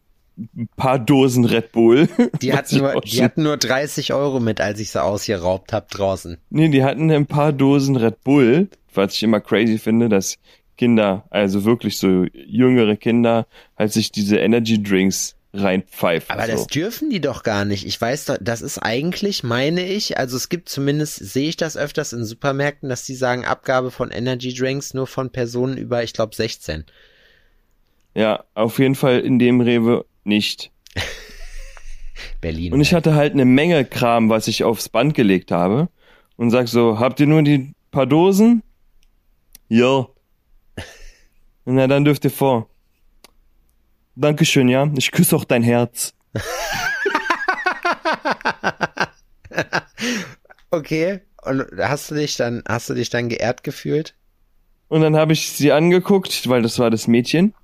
[0.56, 2.08] ein paar Dosen Red Bull.
[2.40, 6.38] Die hatten nur, die hatten nur 30 Euro mit, als ich sie ausgeraubt hab draußen.
[6.50, 10.38] nee, die hatten ein paar Dosen Red Bull, was ich immer crazy finde, dass
[10.78, 13.46] Kinder, also wirklich so jüngere Kinder,
[13.78, 16.30] halt sich diese Energy Drinks reinpfeifen.
[16.30, 16.52] Aber so.
[16.52, 17.86] das dürfen die doch gar nicht.
[17.86, 21.76] Ich weiß doch, das ist eigentlich, meine ich, also es gibt zumindest, sehe ich das
[21.76, 26.14] öfters in Supermärkten, dass die sagen, Abgabe von Energy Drinks nur von Personen über, ich
[26.14, 26.84] glaube, 16.
[28.14, 30.70] Ja, auf jeden Fall in dem Rewe nicht.
[32.40, 32.72] Berlin.
[32.72, 35.88] Und ich hatte halt eine Menge Kram, was ich aufs Band gelegt habe.
[36.36, 38.62] Und sag so, habt ihr nur die paar Dosen?
[39.68, 40.08] Ja.
[41.64, 42.68] Na, dann dürft ihr vor.
[44.14, 44.90] Dankeschön, ja.
[44.96, 46.14] Ich küsse auch dein Herz.
[50.70, 51.20] okay.
[51.42, 54.14] Und hast du dich dann, hast du dich dann geehrt gefühlt?
[54.88, 57.54] Und dann habe ich sie angeguckt, weil das war das Mädchen,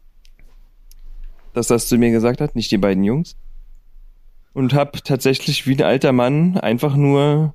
[1.53, 3.37] das das zu mir gesagt hat, nicht die beiden Jungs.
[4.55, 7.55] Und hab tatsächlich wie ein alter Mann einfach nur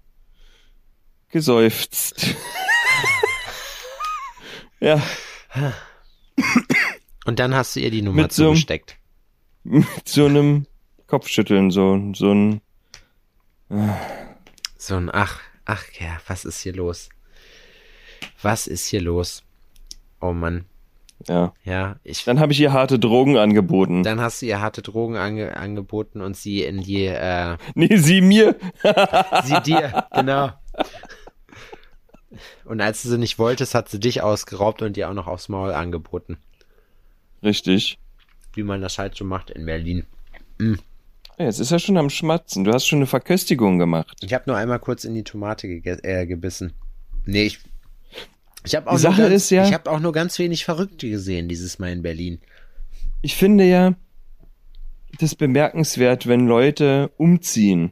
[1.29, 2.27] geseufzt.
[4.79, 5.01] ja,
[7.25, 8.97] Und dann hast du ihr die Nummer Mit so zugesteckt.
[9.63, 10.65] mit so einem
[11.07, 12.61] Kopfschütteln, so, so ein,
[14.77, 17.09] So ein, ach, ach ja, was ist hier los?
[18.41, 19.43] Was ist hier los?
[20.19, 20.65] Oh Mann.
[21.27, 21.53] ja.
[21.63, 24.03] Ja, ich, Dann habe ich ihr harte Drogen angeboten.
[24.03, 28.21] dann hast du ihr harte Drogen ange, angeboten und sie in die, äh, Nee, sie
[28.21, 28.55] mir.
[29.45, 30.51] sie dir, genau.
[32.65, 35.49] Und als du sie nicht wolltest, hat sie dich ausgeraubt und dir auch noch aufs
[35.49, 36.37] Maul angeboten.
[37.43, 37.97] Richtig.
[38.53, 40.05] Wie man das halt so macht in Berlin.
[40.59, 42.63] Ja, Jetzt ist er schon am Schmatzen.
[42.63, 44.17] Du hast schon eine Verköstigung gemacht.
[44.21, 46.73] Ich habe nur einmal kurz in die Tomate äh, gebissen.
[47.25, 47.59] Nee, ich.
[48.65, 50.63] Ich habe auch, Die nur Sache ganz- ist ja- ich hab auch nur ganz wenig
[50.63, 52.39] Verrückte gesehen dieses Mal in Berlin.
[53.21, 53.93] Ich finde ja,
[55.19, 57.91] das bemerkenswert, wenn Leute umziehen.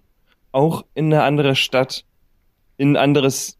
[0.54, 2.06] Auch in eine andere Stadt.
[2.78, 3.58] In ein anderes,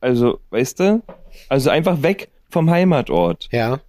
[0.00, 1.02] also, weißt du?
[1.48, 3.48] Also einfach weg vom Heimatort.
[3.52, 3.80] Ja.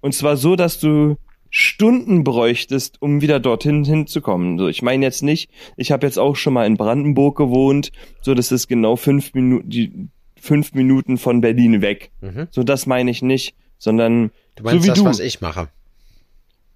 [0.00, 1.16] Und zwar so, dass du
[1.50, 4.58] Stunden bräuchtest, um wieder dorthin hinzukommen.
[4.58, 7.90] So, ich meine jetzt nicht, ich habe jetzt auch schon mal in Brandenburg gewohnt,
[8.20, 10.08] so das ist genau fünf Minuten, die
[10.40, 12.10] fünf Minuten von Berlin weg.
[12.20, 12.48] Mhm.
[12.50, 15.68] So das meine ich nicht, sondern Du meinst so wie das, du, was ich mache.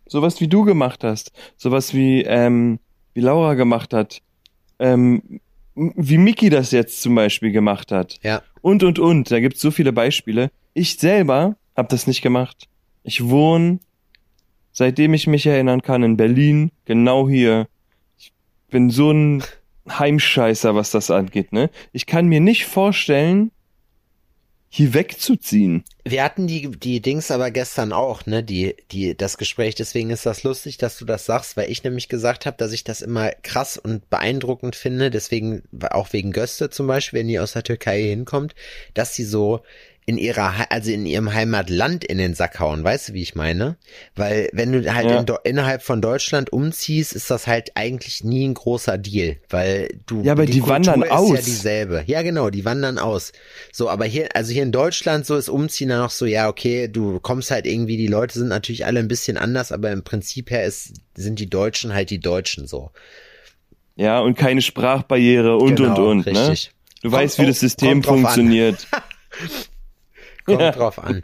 [0.06, 2.78] sowas wie du gemacht hast, sowas wie ähm,
[3.14, 4.22] wie Laura gemacht hat,
[4.78, 5.40] ähm,
[5.74, 8.42] wie Miki das jetzt zum Beispiel gemacht hat Ja.
[8.62, 9.30] und und und.
[9.30, 10.50] Da gibt's so viele Beispiele.
[10.74, 12.68] Ich selber habe das nicht gemacht.
[13.02, 13.80] Ich wohne,
[14.72, 17.68] seitdem ich mich erinnern kann, in Berlin, genau hier.
[18.18, 18.32] Ich
[18.70, 19.42] bin so ein
[19.88, 21.70] Heimscheißer, was das angeht, ne?
[21.92, 23.50] Ich kann mir nicht vorstellen,
[24.74, 25.84] hier wegzuziehen.
[26.02, 29.74] Wir hatten die, die Dings aber gestern auch, ne, die, die, das Gespräch.
[29.74, 32.82] Deswegen ist das lustig, dass du das sagst, weil ich nämlich gesagt habe, dass ich
[32.82, 35.10] das immer krass und beeindruckend finde.
[35.10, 38.54] Deswegen, auch wegen Göste zum Beispiel, wenn die aus der Türkei hinkommt,
[38.94, 39.60] dass sie so
[40.12, 42.84] in ihrer, also in ihrem Heimatland in den Sack hauen.
[42.84, 43.76] Weißt du, wie ich meine?
[44.14, 45.20] Weil wenn du halt Ja.
[45.20, 50.22] in, innerhalb von Deutschland umziehst, ist das halt eigentlich nie ein großer Deal, weil du
[50.22, 51.40] Ja, aber die Kultur wandern ist ja aus.
[51.44, 52.04] dieselbe.
[52.06, 53.32] Ja, genau, die wandern aus.
[53.72, 56.88] So, aber hier, also hier in Deutschland so ist Umziehen dann noch so, ja, okay,
[56.88, 60.50] du kommst halt irgendwie, die Leute sind natürlich alle ein bisschen anders, aber im Prinzip
[60.50, 62.90] her ist, sind die Deutschen halt die Deutschen so.
[63.96, 66.48] Ja, und keine Sprachbarriere und Genau, und und, ne?
[66.48, 66.72] richtig.
[67.02, 68.86] Du Kommt weißt, wie das System funktioniert.
[70.44, 70.70] Kommt Ja.
[70.72, 71.22] drauf an,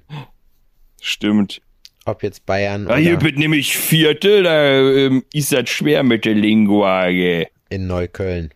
[1.00, 1.60] Stimmt.
[2.04, 6.24] ob jetzt Bayern Ja, hier oder bin nämlich Vierte, da ähm, ist das schwer mit
[6.24, 7.48] der Linguage.
[7.70, 8.50] in Neukölln.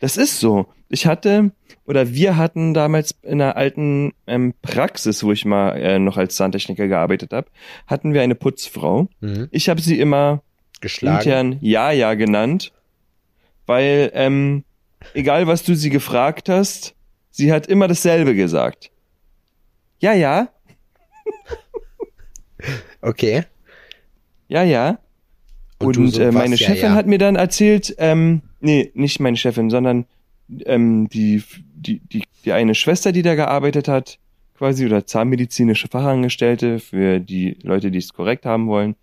[0.00, 0.66] Das ist so.
[0.88, 1.52] Ich hatte,
[1.86, 6.36] oder wir hatten damals in einer alten ähm, Praxis, wo ich mal äh, noch als
[6.36, 7.48] Zahntechniker gearbeitet habe,
[7.86, 9.08] hatten wir eine Putzfrau.
[9.20, 9.48] Mhm.
[9.50, 10.42] Ich habe sie immer
[10.80, 11.18] Geschlagen.
[11.18, 12.72] intern Ja-Ja genannt,
[13.66, 14.64] weil ähm,
[15.14, 16.94] egal was du sie gefragt hast,
[17.30, 18.90] sie hat immer dasselbe gesagt.
[20.04, 20.48] Ja, ja,
[23.00, 23.44] Okay.
[24.48, 24.98] ja, ja.
[25.78, 26.94] Und Und, so, äh, was, meine ja, Chefin ja.
[26.94, 30.04] hat mir dann erzählt, ähm, nee, nicht meine Chefin, sondern
[30.66, 31.42] ähm, die,
[31.74, 34.18] die, die, die eine Schwester, die da gearbeitet hat,
[34.58, 38.96] quasi, oder zahnmedizinische Fachangestellte für die Leute, die es korrekt haben wollen.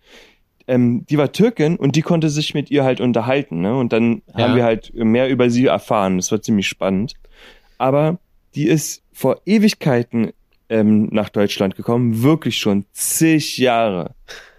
[0.67, 3.75] Ähm, die war Türkin und die konnte sich mit ihr halt unterhalten, ne?
[3.75, 4.43] Und dann Ja.
[4.43, 6.17] haben wir halt mehr über sie erfahren.
[6.17, 7.15] Das war ziemlich spannend.
[7.79, 8.19] Aber
[8.53, 10.31] die ist vor Ewigkeiten
[10.71, 14.15] ähm, nach Deutschland gekommen, wirklich schon zig Jahre.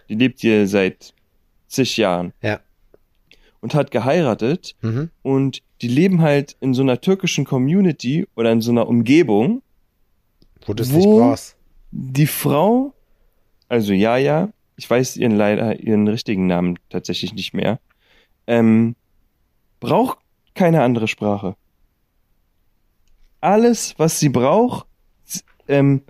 [0.08, 1.14] Die lebt hier seit
[1.66, 2.60] zig Jahren Ja.
[3.60, 5.10] und hat geheiratet Mhm.
[5.22, 9.62] und die leben halt in so einer türkischen Community oder in so einer Umgebung.
[10.66, 10.96] Wo du es Wo?
[10.98, 11.56] nicht brauchst.
[11.90, 12.92] Die Frau,
[13.68, 17.80] also ja, ja, ich weiß ihren leider ihren richtigen Namen tatsächlich nicht mehr,
[18.46, 18.94] ähm,
[19.80, 20.18] braucht
[20.54, 21.56] keine andere Sprache.
[23.40, 24.86] Alles, was sie braucht,
[25.72, 26.02] ähm,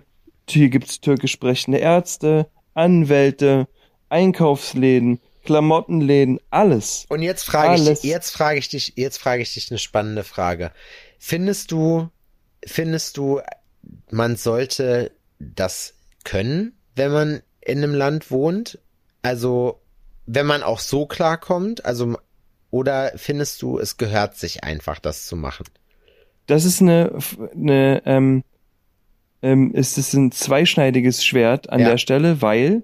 [0.49, 3.67] hier gibt's türkisch sprechende Ärzte, Anwälte,
[4.09, 7.05] Einkaufsläden, Klamottenläden, alles.
[7.09, 8.01] Und jetzt frage ich, Alles.
[8.01, 10.71] dich- jetzt frage ich dich, jetzt frage ich dich eine spannende Frage.
[11.19, 12.09] Findest du,
[12.65, 13.41] findest du,
[14.09, 18.79] man sollte das können, wenn man in einem Land wohnt?
[19.21, 19.79] Also,
[20.25, 21.83] wenn man auch so klarkommt?
[21.85, 22.17] Also,
[22.71, 25.65] oder findest du, es gehört sich einfach, das zu machen?
[26.47, 27.17] das ist eine,
[27.55, 28.43] eine ähm,
[29.43, 31.89] ähm, ist es ein zweischneidiges Schwert an Ja.
[31.89, 32.83] der Stelle, weil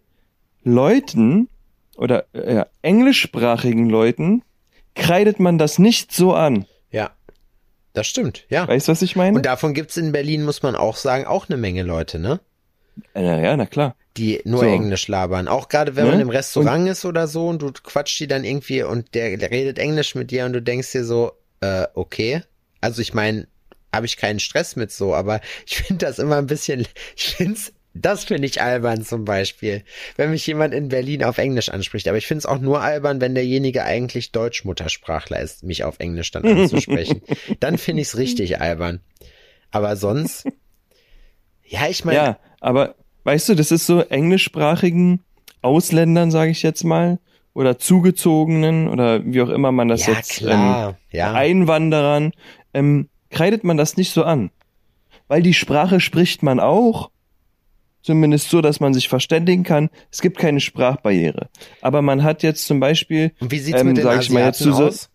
[0.64, 1.50] Leuten
[1.98, 4.44] oder äh, englischsprachigen Leuten
[4.96, 6.66] kreidet man das nicht so an.
[6.92, 7.12] Ja.
[7.94, 8.68] Das stimmt, ja.
[8.68, 9.36] Weißt du, was ich meine?
[9.38, 12.40] Und davon gibt's in Berlin, muss man auch sagen, auch eine Menge Leute, ne?
[13.14, 13.96] Äh, na ja, na klar.
[14.18, 14.66] die nur So.
[14.66, 15.48] Englisch labern.
[15.48, 16.12] Auch gerade wenn Ne?
[16.12, 19.50] man im Restaurant ist oder so und du quatscht die dann irgendwie und der, der
[19.50, 21.32] redet Englisch mit dir und du denkst dir so,
[21.62, 22.44] äh, okay.
[22.82, 23.48] Also ich meine,
[23.94, 26.86] habe ich keinen Stress mit so, aber ich finde das immer ein bisschen,
[27.16, 29.84] ich find's, das finde ich albern zum Beispiel,
[30.16, 32.08] wenn mich jemand in Berlin auf Englisch anspricht.
[32.08, 36.32] Aber ich finde es auch nur albern, wenn derjenige eigentlich Deutsch-Muttersprachler ist, mich auf Englisch
[36.32, 37.22] dann anzusprechen.
[37.60, 39.02] dann finde ich es richtig albern.
[39.72, 40.46] Aber sonst,
[41.66, 45.24] ja, ich meine, Ja, aber weißt du, das ist so englischsprachigen
[45.62, 47.20] Ausländern, sage ich jetzt mal,
[47.54, 51.34] oder zugezogenen oder wie auch immer man das ja, jetzt klar, ähm, ja.
[51.34, 52.32] Einwanderern,
[52.74, 54.52] ähm, kreidet man das nicht so an.
[55.28, 57.12] Weil die Sprache spricht man auch,
[58.02, 59.90] zumindest so, dass man sich verständigen kann.
[60.12, 61.50] Es gibt keine Sprachbarriere.
[61.82, 64.46] Aber man hat jetzt zum Beispiel, Und wie sieht's ähm, mit den sag ich mal
[64.46, 65.10] jetzt so- aus?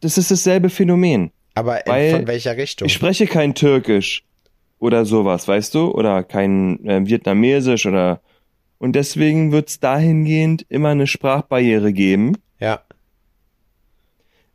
[0.00, 1.30] das ist dasselbe Phänomen.
[1.54, 2.86] Aber in, von welcher Richtung?
[2.86, 4.24] Ich spreche kein Türkisch
[4.78, 5.90] oder sowas, weißt du?
[5.90, 8.20] Oder kein äh, Vietnamesisch oder
[8.78, 12.38] und deswegen wird es dahingehend immer eine Sprachbarriere geben.
[12.60, 12.80] ja,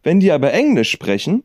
[0.01, 1.43] Wenn die aber Englisch sprechen,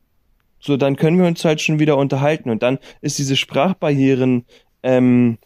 [0.61, 4.45] so dann können wir uns halt schon wieder unterhalten und dann ist diese Sprachbarrieren,
[4.83, 5.39] ähm,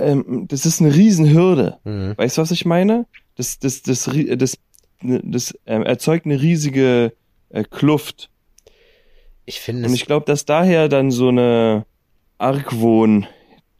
[0.00, 1.78] ähm, das ist eine Riesenhürde.
[1.84, 2.14] mhm.
[2.16, 3.06] Weißt du, was ich meine?
[3.36, 4.58] Das, das, das, das, das,
[5.02, 7.12] das ähm, erzeugt eine riesige
[7.50, 8.30] äh, Kluft.
[9.44, 11.86] ich finde Und ich glaube, dass daher dann so eine
[12.38, 13.26] Argwohn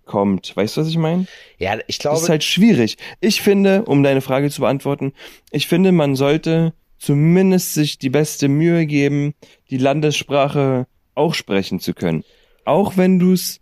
[0.05, 0.57] kommt.
[0.57, 1.27] Weißt du, was ich meine?
[1.59, 2.97] ja, ich Das glaube, ist halt schwierig.
[3.21, 5.13] Ich finde, um deine Frage zu beantworten,
[5.51, 9.35] ich finde, man sollte zumindest sich die beste Mühe geben,
[9.71, 12.25] die Landessprache auch sprechen zu können.
[12.65, 13.61] Auch wenn du es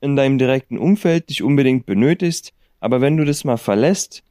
[0.00, 4.22] in deinem direkten Umfeld nicht unbedingt benötigst, aber wenn du das mal verlässt,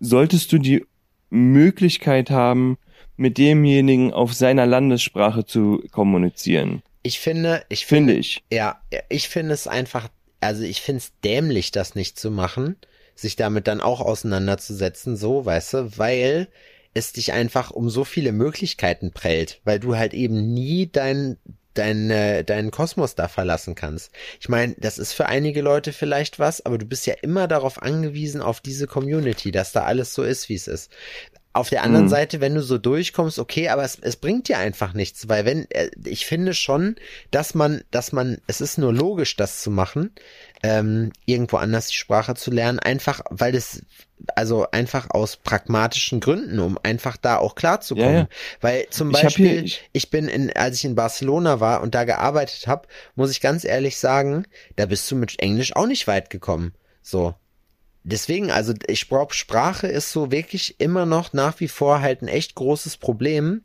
[0.00, 0.84] solltest du die
[1.30, 2.78] Möglichkeit haben,
[3.16, 6.82] mit demjenigen auf seiner Landessprache zu kommunizieren.
[7.02, 8.44] Ich finde, ich Finde finde, ich.
[8.52, 10.08] ja, ich finde es einfach,
[10.40, 12.76] also ich finde es dämlich, das nicht zu machen,
[13.14, 16.48] sich damit dann auch auseinanderzusetzen, so, weißt du, weil
[16.96, 21.36] es dich einfach um so viele Möglichkeiten prellt, weil du halt eben nie dein
[21.74, 24.10] dein, äh, deinen Kosmos da verlassen kannst.
[24.40, 27.82] Ich meine, das ist für einige Leute vielleicht was, aber du bist ja immer darauf
[27.82, 30.90] angewiesen, auf diese Community, dass da alles so ist, wie es ist.
[31.56, 32.10] Auf der anderen Mhm.
[32.10, 35.70] Seite, wenn du so durchkommst, okay, aber es, es bringt dir einfach nichts, weil wenn,
[35.70, 36.96] äh, ich finde schon,
[37.30, 40.12] dass man, dass man, es ist nur logisch, das zu machen,
[40.62, 43.82] ähm, irgendwo anders die Sprache zu lernen, einfach, weil es,
[44.34, 48.12] also einfach aus pragmatischen Gründen, um einfach da auch klarzukommen.
[48.14, 48.28] Ja, ja.
[48.60, 51.94] Weil zum Ich Beispiel, hier- ich, ich- bin in, als ich in Barcelona war und
[51.94, 54.46] da gearbeitet habe, muss ich ganz ehrlich sagen,
[54.76, 56.72] da bist du mit Englisch auch nicht weit gekommen.
[57.02, 57.34] So.
[58.08, 62.28] Deswegen, also ich glaube, Sprache ist so wirklich immer noch nach wie vor halt ein
[62.28, 63.62] echt großes Problem.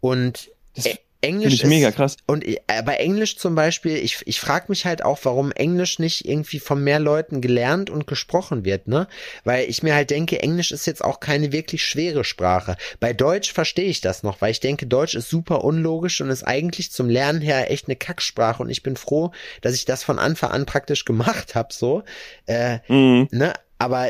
[0.00, 2.18] Und Das Ä- Englisch ist, mega krass.
[2.26, 6.28] und äh, bei Englisch zum Beispiel, ich, ich frage mich halt auch, warum Englisch nicht
[6.28, 9.06] irgendwie von mehr Leuten gelernt und gesprochen wird, ne?
[9.44, 12.76] Weil ich mir halt denke, Englisch ist jetzt auch keine wirklich schwere Sprache.
[13.00, 16.42] Bei Deutsch verstehe ich das noch, weil ich denke, Deutsch ist super unlogisch und ist
[16.42, 19.30] eigentlich zum Lernen her echt eine Kacksprache und ich bin froh,
[19.62, 22.02] dass ich das von Anfang an praktisch gemacht habe, so.
[22.46, 23.28] Äh, Mhm.
[23.30, 23.54] ne?
[23.84, 24.08] Aber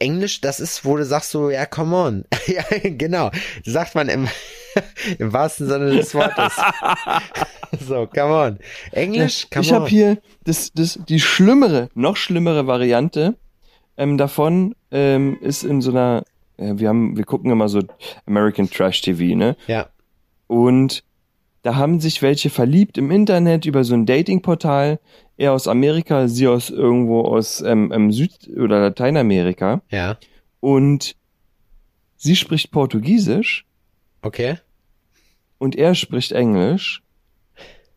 [0.00, 2.24] Englisch, das ist, wo du sagst so, ja, come on.
[2.48, 3.30] ja, genau.
[3.64, 4.26] Sagt man im,
[5.20, 6.54] im wahrsten Sinne des Wortes.
[7.86, 8.58] so, come on.
[8.90, 9.76] Englisch, come ich on.
[9.76, 13.36] habe hier das, das, die schlimmere, noch schlimmere Variante
[13.96, 16.24] ähm, davon ähm, ist in so einer,
[16.56, 17.80] äh, wir haben, wir gucken immer so
[18.26, 19.56] American Trash TV, ne?
[19.68, 19.86] ja,
[20.48, 21.04] Und
[21.62, 24.98] da haben sich welche verliebt im Internet über so ein Datingportal.
[25.36, 29.82] Er aus Amerika, sie aus irgendwo aus ähm, ähm, Süd- oder Lateinamerika.
[29.88, 30.18] ja,
[30.60, 31.16] Und
[32.16, 33.64] sie spricht Portugiesisch
[34.22, 34.58] okay.
[35.58, 37.02] und er spricht Englisch.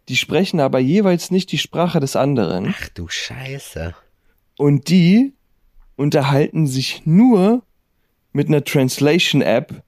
[0.10, 2.74] Die sprechen aber jeweils nicht die Sprache des anderen.
[2.78, 3.96] Ach du Scheiße.
[4.58, 5.34] Und die
[5.96, 7.64] unterhalten sich nur
[8.32, 9.84] mit einer Translation-App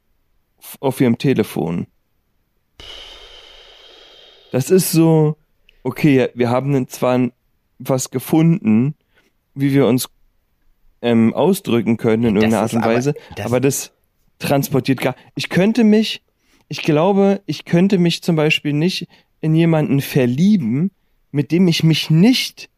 [0.80, 1.86] auf ihrem Telefon.
[4.52, 5.36] Das ist so,
[5.84, 7.30] okay, wir haben zwar
[7.80, 8.95] was gefunden,
[9.54, 10.10] wie wir uns
[11.02, 13.91] ähm, ausdrücken können in irgendeiner Art und aber- Weise, das- aber das
[14.39, 15.16] transportiert gar.
[15.36, 16.22] Ich könnte mich,
[16.70, 19.08] ich glaube, ich könnte mich zum Beispiel nicht
[19.41, 20.91] in jemanden verlieben,
[21.32, 22.70] mit dem ich mich nicht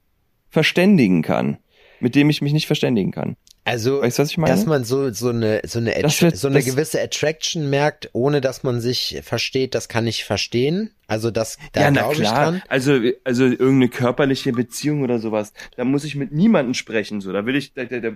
[0.49, 1.57] verständigen kann.
[2.01, 3.35] Mit dem ich mich nicht verständigen kann.
[3.69, 4.53] Also, Weißt du, was ich meine?
[4.55, 8.41] dass man so, so eine, so eine, Att- wird- so eine gewisse Attraction merkt, ohne
[8.41, 10.91] dass man sich versteht, das kann ich verstehen.
[11.07, 12.33] Also, das, da ja, na ich klar.
[12.51, 12.61] dran.
[12.67, 15.53] Also, also irgendeine körperliche Beziehung oder sowas.
[15.77, 17.21] Da muss ich mit niemandem sprechen.
[17.21, 18.09] So, da will ich, da, da, da,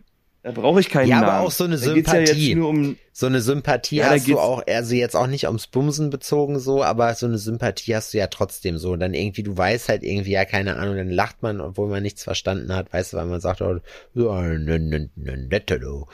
[0.44, 1.48] da brauche ich keinen Ja, aber Namen.
[1.48, 2.48] auch so eine da ja Sympathie.
[2.50, 5.68] jetzt nur um, So eine Sympathie Ja, hast du auch, also jetzt auch nicht ums
[5.68, 8.92] Bumsen bezogen so, aber so eine Sympathie hast du ja trotzdem so.
[8.92, 12.04] Und dann irgendwie, du weißt halt irgendwie, ja, keine Ahnung, dann lacht man, obwohl man
[12.04, 13.80] nichts verstanden hat, weißt du, weil man sagt, oh,
[14.16, 16.08] ne, ne, ne, nette, du.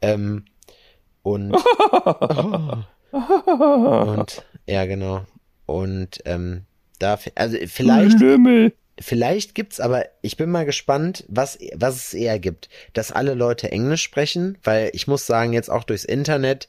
[0.00, 0.44] Ähm,
[1.22, 1.52] und,
[3.10, 5.26] und, ja, genau.
[5.66, 6.62] Und, ähm,
[6.98, 8.72] da, also vielleicht, Lümmel.
[9.02, 12.68] Vielleicht gibt's aber, ich bin mal gespannt, was, was es eher gibt.
[12.92, 16.68] Dass alle Leute Englisch sprechen, weil ich muss sagen, jetzt auch durchs Internet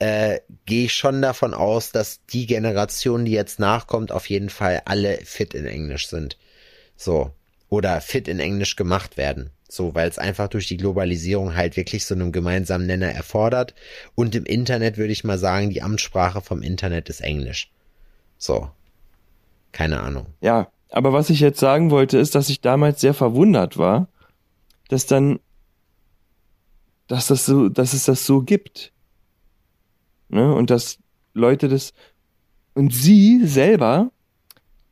[0.00, 4.82] äh, gehe ich schon davon aus, dass die Generation, die jetzt nachkommt, auf jeden Fall
[4.84, 6.36] alle fit in Englisch sind.
[6.96, 7.32] So.
[7.70, 9.50] Oder fit in Englisch gemacht werden.
[9.68, 13.74] So, weil es einfach durch die Globalisierung halt wirklich so einen gemeinsamen Nenner erfordert.
[14.14, 17.70] Und im Internet würde ich mal sagen, die Amtssprache vom Internet ist Englisch.
[18.38, 18.70] So.
[19.70, 20.26] Keine Ahnung.
[20.40, 24.08] Ja, aber was ich jetzt sagen wollte, ist, dass ich damals sehr verwundert war,
[24.88, 25.38] dass dann,
[27.06, 28.92] dass das so, dass es das so gibt.
[30.28, 30.54] Ne?
[30.54, 30.98] Und dass
[31.34, 31.92] Leute das,
[32.74, 34.10] und sie selber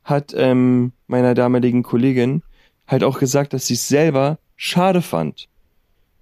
[0.03, 2.43] hat ähm, meiner damaligen Kollegin
[2.87, 5.49] halt auch gesagt, dass sie es selber schade fand.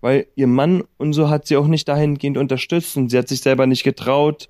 [0.02, 3.42] Weil ihr Mann und so hat sie auch nicht dahingehend unterstützt und sie hat sich
[3.42, 4.50] selber nicht getraut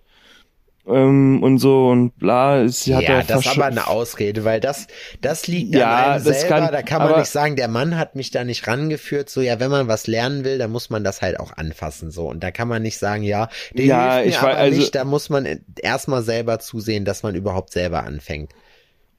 [0.87, 2.67] ähm, und so und bla.
[2.67, 4.87] Sie hat ja, ja das ist aber eine Ausrede, weil das,
[5.21, 6.47] das liegt Ja, an einem selber.
[6.47, 9.29] kann- da kann man aber- nicht sagen, der Mann hat mich da nicht rangeführt.
[9.29, 12.11] So, ja, wenn man was lernen will, dann muss man das halt auch anfassen.
[12.11, 14.57] So, und da kann man nicht sagen, ja, der Ja, hilft mir ich wei- aber
[14.59, 14.95] also- nicht.
[14.95, 18.51] Da muss man erstmal selber zusehen, dass man überhaupt selber anfängt.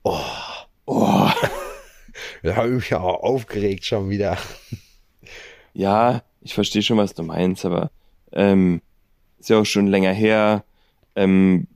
[0.05, 0.21] Oh,
[2.43, 4.39] Da habe ich mich auch aufgeregt schon wieder.
[5.75, 7.91] ja, ich verstehe schon, was du meinst, aber
[8.33, 8.81] ähm,
[9.39, 10.65] ist ja auch schon länger her.
[11.17, 11.67] Ähm,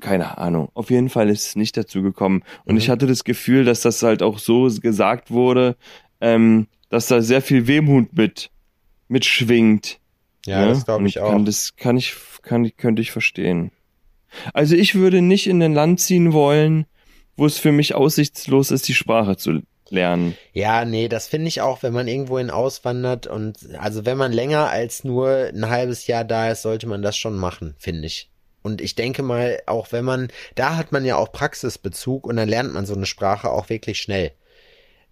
[0.00, 0.68] keine Ahnung.
[0.74, 2.42] Auf jeden Fall ist es nicht dazu gekommen.
[2.64, 2.78] Und Mhm.
[2.78, 5.76] ich hatte das Gefühl, dass das halt auch so gesagt wurde,
[6.20, 8.50] ähm, dass da sehr viel Wehmut mit
[9.08, 9.98] mitschwingt,
[10.46, 10.68] Ja, ne?
[10.68, 11.30] das glaube ich Und auch.
[11.30, 13.70] Kann, das kann ich, kann, ich- könnte ich verstehen.
[14.52, 16.86] Also ich würde nicht in ein Land ziehen wollen,
[17.36, 19.60] wo es für mich aussichtslos ist, die Sprache zu
[19.90, 20.36] lernen.
[20.52, 24.68] Ja, nee, das finde ich auch, wenn man irgendwohin auswandert und also wenn man länger
[24.70, 28.30] als nur ein halbes Jahr da ist, sollte man das schon machen, finde ich.
[28.64, 32.48] Und ich denke mal, auch wenn man, da hat man ja auch Praxisbezug und dann
[32.48, 34.32] lernt man so eine Sprache auch wirklich schnell.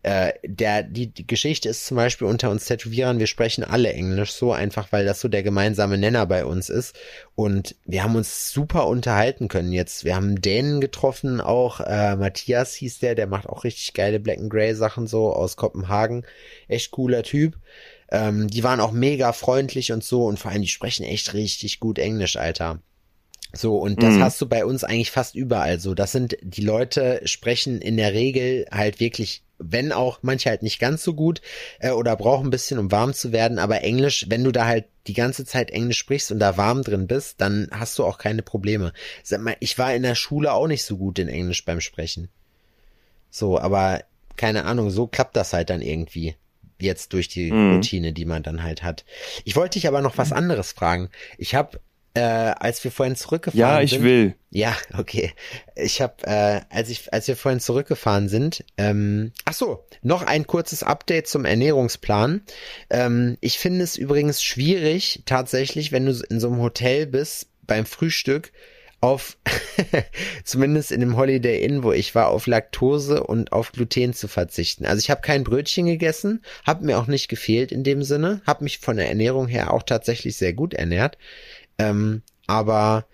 [0.03, 4.33] Äh, der, die, die Geschichte ist zum Beispiel unter uns Tätowierern, wir sprechen alle Englisch
[4.33, 6.97] so einfach, weil das so der gemeinsame Nenner bei uns ist.
[7.35, 10.05] Und wir haben uns super unterhalten können jetzt.
[10.05, 14.39] Wir haben Dänen getroffen, auch äh, Matthias hieß der, der macht auch richtig geile Black
[14.39, 16.25] and Grey Sachen so aus Kopenhagen.
[16.69, 17.59] Echt cooler Typ.
[18.11, 21.81] Ähm, die waren auch mega freundlich und so und vor allem die sprechen echt richtig
[21.81, 22.81] gut Englisch, Alter.
[23.55, 24.21] So, und das Mhm.
[24.21, 25.95] hast du bei uns eigentlich fast überall so.
[25.95, 30.79] Das sind, die Leute sprechen in der Regel halt wirklich, wenn auch manche halt nicht
[30.79, 31.43] ganz so gut
[31.79, 34.87] äh, oder brauchen ein bisschen, um warm zu werden, aber Englisch, wenn du da halt
[35.07, 38.43] die ganze Zeit Englisch sprichst und da warm drin bist, dann hast du auch keine
[38.43, 38.93] Probleme.
[39.23, 42.29] Sag mal, ich war in der Schule auch nicht so gut in Englisch beim Sprechen.
[43.31, 44.05] So, aber
[44.37, 46.37] keine Ahnung, so klappt das halt dann irgendwie.
[46.79, 47.75] Jetzt durch die Mhm.
[47.75, 49.05] Routine, die man dann halt hat.
[49.45, 51.11] Ich wollte dich aber noch was anderes fragen.
[51.39, 51.79] Ich habe,
[52.15, 54.35] äh, als wir vorhin zurückgefahren Ja, ich sind, will.
[54.51, 55.33] ja, okay.
[55.77, 60.47] Ich habe, äh, als ich, als wir vorhin zurückgefahren sind, ähm, ach so, noch ein
[60.47, 62.43] kurzes Update zum Ernährungsplan.
[62.91, 67.87] Ähm, ich finde es übrigens schwierig, tatsächlich, wenn du in so einem Hotel bist, beim
[67.87, 68.53] Frühstück
[69.03, 69.37] auf,
[70.45, 74.87] zumindest in dem Holiday Inn, wo ich war, auf Laktose und auf Gluten zu verzichten.
[74.87, 78.63] Also ich habe kein Brötchen gegessen, habe mir auch nicht gefehlt in dem Sinne, habe
[78.63, 81.19] mich von der Ernährung her auch tatsächlich sehr gut ernährt.
[81.79, 83.07] Ähm, aber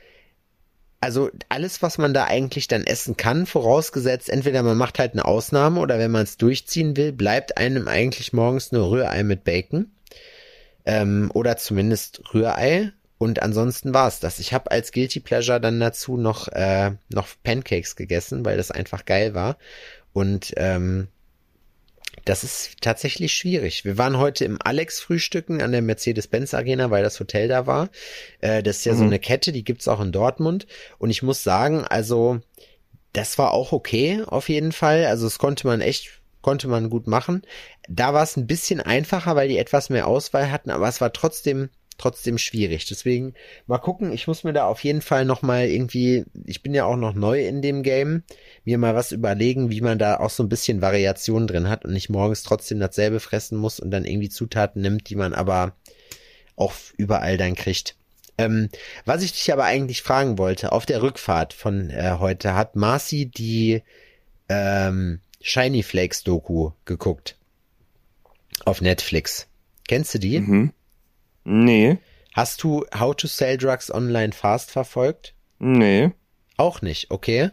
[1.01, 5.25] also alles, was man da eigentlich dann essen kann, vorausgesetzt, entweder man macht halt eine
[5.25, 9.93] Ausnahme oder wenn man es durchziehen will, bleibt einem eigentlich morgens nur Rührei mit Bacon.
[10.87, 12.93] Ähm, oder zumindest Rührei.
[13.19, 14.39] Und ansonsten war's das.
[14.39, 19.05] Ich habe als Guilty Pleasure dann dazu noch, äh, noch Pancakes gegessen, weil das einfach
[19.05, 19.59] geil war.
[20.13, 21.09] Und ähm,
[22.29, 23.85] das ist tatsächlich schwierig.
[23.87, 27.89] Wir waren heute im Alex frühstücken an der Mercedes-Benz Arena, weil das Hotel da war.
[28.41, 29.09] Äh, das ist ja so Mhm.
[29.11, 30.67] eine Kette, die gibt's auch in Dortmund.
[30.99, 32.41] Und ich muss sagen, also
[33.15, 35.07] das war auch okay auf jeden Fall.
[35.07, 37.43] Also es konnte man echt, konnte man gut machen.
[37.89, 41.13] Da war es ein bisschen einfacher, weil die etwas mehr Auswahl hatten, aber es war
[41.15, 42.87] trotzdem trotzdem schwierig.
[42.87, 43.35] Deswegen
[43.67, 46.85] mal gucken, ich muss mir da auf jeden Fall noch mal irgendwie, ich bin ja
[46.85, 48.23] auch noch neu in dem Game,
[48.65, 51.93] mir mal was überlegen, wie man da auch so ein bisschen Variation drin hat und
[51.93, 55.75] nicht morgens trotzdem dasselbe fressen muss und dann irgendwie Zutaten nimmt, die man aber
[56.57, 57.97] auch überall dann kriegt.
[58.39, 58.69] Ähm,
[59.05, 63.27] was ich dich aber eigentlich fragen wollte, auf der Rückfahrt von äh, heute hat Marcy
[63.27, 63.83] die
[64.49, 67.37] ähm, Shiny Flakes Doku geguckt.
[68.65, 69.49] Auf Netflix.
[69.89, 70.41] Kennst du die?
[70.41, 70.73] Mhm.
[71.51, 71.99] Nee,
[72.35, 75.35] Hast du How to Sell Drugs Online Fast verfolgt?
[75.59, 76.11] nee.
[76.59, 77.51] Auch nicht, okay.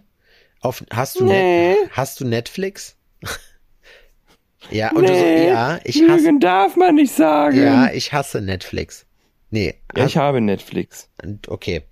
[0.62, 1.76] Auf, hast, du Nee.
[1.76, 2.98] Net, hast du Netflix?
[4.72, 5.48] ja, und du so, Nee.
[5.48, 7.58] ja, ich hasse, Lügen darf man nicht sagen.
[7.62, 9.06] ja, ich hasse Netflix.
[9.52, 11.10] Nee, Ja, ich habe Netflix.
[11.48, 11.84] Okay.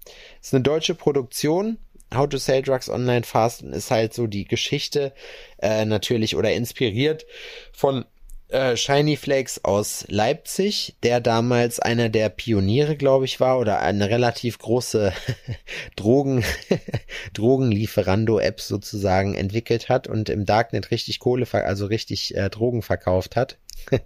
[0.41, 1.77] Ist eine deutsche Produktion.
[2.13, 5.13] How to Sell Drugs Online Fast ist halt so die Geschichte
[5.59, 7.25] äh, natürlich oder inspiriert
[7.71, 8.05] von
[8.53, 14.09] äh, Shiny Flakes aus Leipzig, der damals einer der Pioniere, glaube ich, war oder eine
[14.09, 15.11] relativ große
[15.95, 16.43] Drogen
[17.33, 23.57] Drogenlieferando-App sozusagen entwickelt hat und im Darknet richtig Kohle, also richtig äh, Drogen verkauft hat.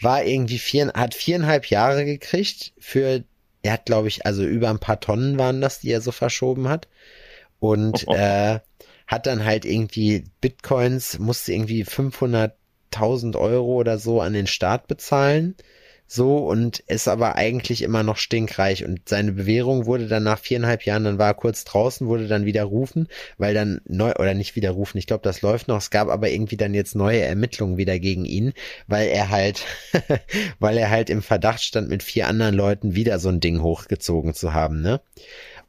[0.00, 3.24] war irgendwie vier, hat viereinhalb Jahre gekriegt für
[3.62, 6.68] er hat, glaube ich, also über ein paar Tonnen waren das, die er so verschoben
[6.68, 6.88] hat.
[7.58, 8.60] Und äh,
[9.06, 11.84] hat dann halt irgendwie Bitcoins, musste irgendwie
[12.92, 15.54] 500.000 Euro oder so an den Staat bezahlen.
[16.12, 18.84] So, und ist aber eigentlich immer noch stinkreich.
[18.84, 22.44] Und seine Bewährung wurde dann nach viereinhalb Jahren, dann war er kurz draußen, wurde dann
[22.46, 23.06] wieder rufen,
[23.38, 25.78] weil dann neu, oder nicht wieder rufen, ich glaube, das läuft noch.
[25.78, 28.54] Es gab aber irgendwie dann jetzt neue Ermittlungen wieder gegen ihn,
[28.88, 29.64] weil er halt,
[30.58, 34.34] weil er halt im Verdacht stand, mit vier anderen Leuten wieder so ein Ding hochgezogen
[34.34, 35.00] zu haben, ne?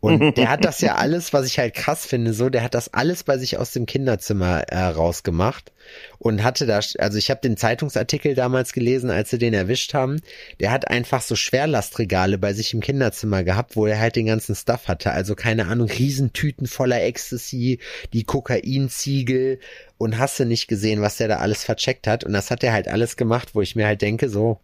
[0.02, 2.94] Und der hat das ja alles, was ich halt krass finde, so, der hat das
[2.94, 5.72] alles bei sich aus dem Kinderzimmer äh, rausgemacht
[6.18, 10.20] und hatte da, also ich habe den Zeitungsartikel damals gelesen, als sie den erwischt haben.
[10.60, 14.56] Der hat einfach so Schwerlastregale bei sich im Kinderzimmer gehabt, wo er halt den ganzen
[14.56, 15.12] Stuff hatte.
[15.12, 17.80] Also keine Ahnung, Riesentüten voller Ecstasy,
[18.12, 19.60] die Kokainziegel
[20.00, 22.24] und hast du nicht gesehen, was der da alles vercheckt hat.
[22.24, 24.60] Und das hat er halt alles gemacht, wo ich mir halt denke, so,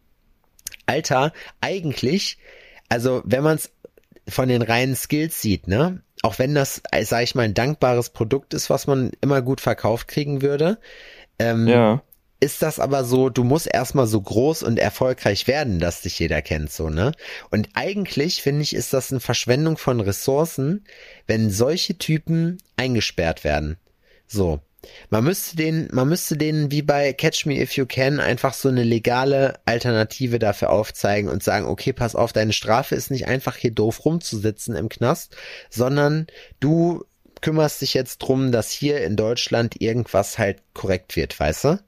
[0.88, 1.32] Alter,
[1.62, 2.38] eigentlich,
[2.90, 3.70] also wenn man es
[4.30, 6.02] von den reinen Skills sieht, ne?
[6.24, 10.08] Auch wenn das, sag ich mal, ein dankbares Produkt ist, was man immer gut verkauft
[10.08, 10.80] kriegen würde,
[11.40, 12.02] ähm, Ja.
[12.40, 16.42] ist das aber so, du musst erstmal so groß und erfolgreich werden, dass dich jeder
[16.42, 17.12] kennt, so, ne?
[17.52, 20.86] Und eigentlich, finde ich, ist das eine Verschwendung von Ressourcen,
[21.28, 23.78] wenn solche Typen eingesperrt werden.
[24.28, 24.60] So.
[25.10, 28.70] Man müsste den, man müsste denen wie bei Catch Me If You Can einfach so
[28.70, 33.56] eine legale Alternative dafür aufzeigen und sagen, okay, pass auf, deine Strafe ist nicht einfach
[33.58, 35.36] hier doof rumzusitzen im Knast,
[35.70, 36.28] sondern
[36.60, 37.04] du
[37.42, 41.80] kümmerst dich jetzt drum, dass hier in Deutschland irgendwas halt korrekt wird, weißt du?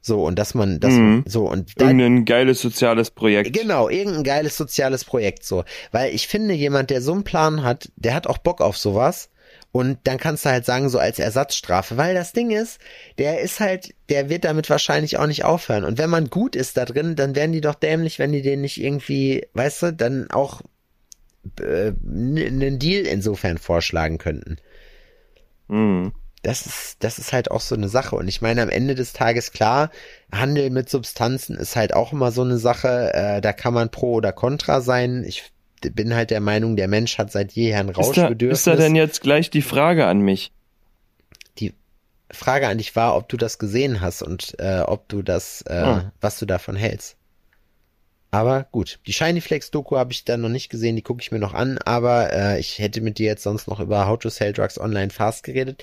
[0.00, 1.24] So, und dass man, das, Mhm.
[1.26, 3.52] so, und dann, Irgendein geiles soziales Projekt.
[3.52, 5.64] Genau, irgendein geiles soziales Projekt so.
[5.90, 9.28] Weil ich finde, jemand, der so einen Plan hat, der hat auch Bock auf sowas.
[9.70, 12.80] Und dann kannst du halt sagen, so als Ersatzstrafe, weil das Ding ist,
[13.18, 15.84] der ist halt, der wird damit wahrscheinlich auch nicht aufhören.
[15.84, 18.62] Und wenn man gut ist da drin, dann wären die doch dämlich, wenn die den
[18.62, 20.62] nicht irgendwie, weißt du, dann auch
[21.60, 24.56] äh, einen Deal insofern vorschlagen könnten.
[25.68, 26.12] Mhm.
[26.42, 28.16] Das ist, das ist halt auch so eine Sache.
[28.16, 29.90] Und ich meine, am Ende des Tages, klar,
[30.32, 33.12] Handel mit Substanzen ist halt auch immer so eine Sache.
[33.12, 35.24] Äh, da kann man pro oder contra sein.
[35.26, 38.58] Ich bin halt der Meinung, der Mensch hat seit jeher ein Ist da, Rauschbedürfnis.
[38.60, 40.52] ist da denn jetzt gleich die Frage an mich?
[41.58, 41.74] Die
[42.30, 45.72] Frage an dich war, ob du das gesehen hast und äh, ob du das, äh,
[45.74, 46.12] Ah.
[46.20, 47.16] was du davon hältst.
[48.30, 51.32] Aber gut, die Shiny Flex Doku habe ich dann noch nicht gesehen, die gucke ich
[51.32, 54.28] mir noch an, aber äh, ich hätte mit dir jetzt sonst noch über How to
[54.28, 55.82] Sell Drugs Online Fast geredet.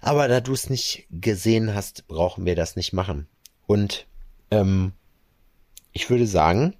[0.00, 3.26] Aber da du es nicht gesehen hast, brauchen wir das nicht machen.
[3.66, 4.06] Und
[4.50, 4.92] ähm,
[5.92, 6.74] ich würde sagen,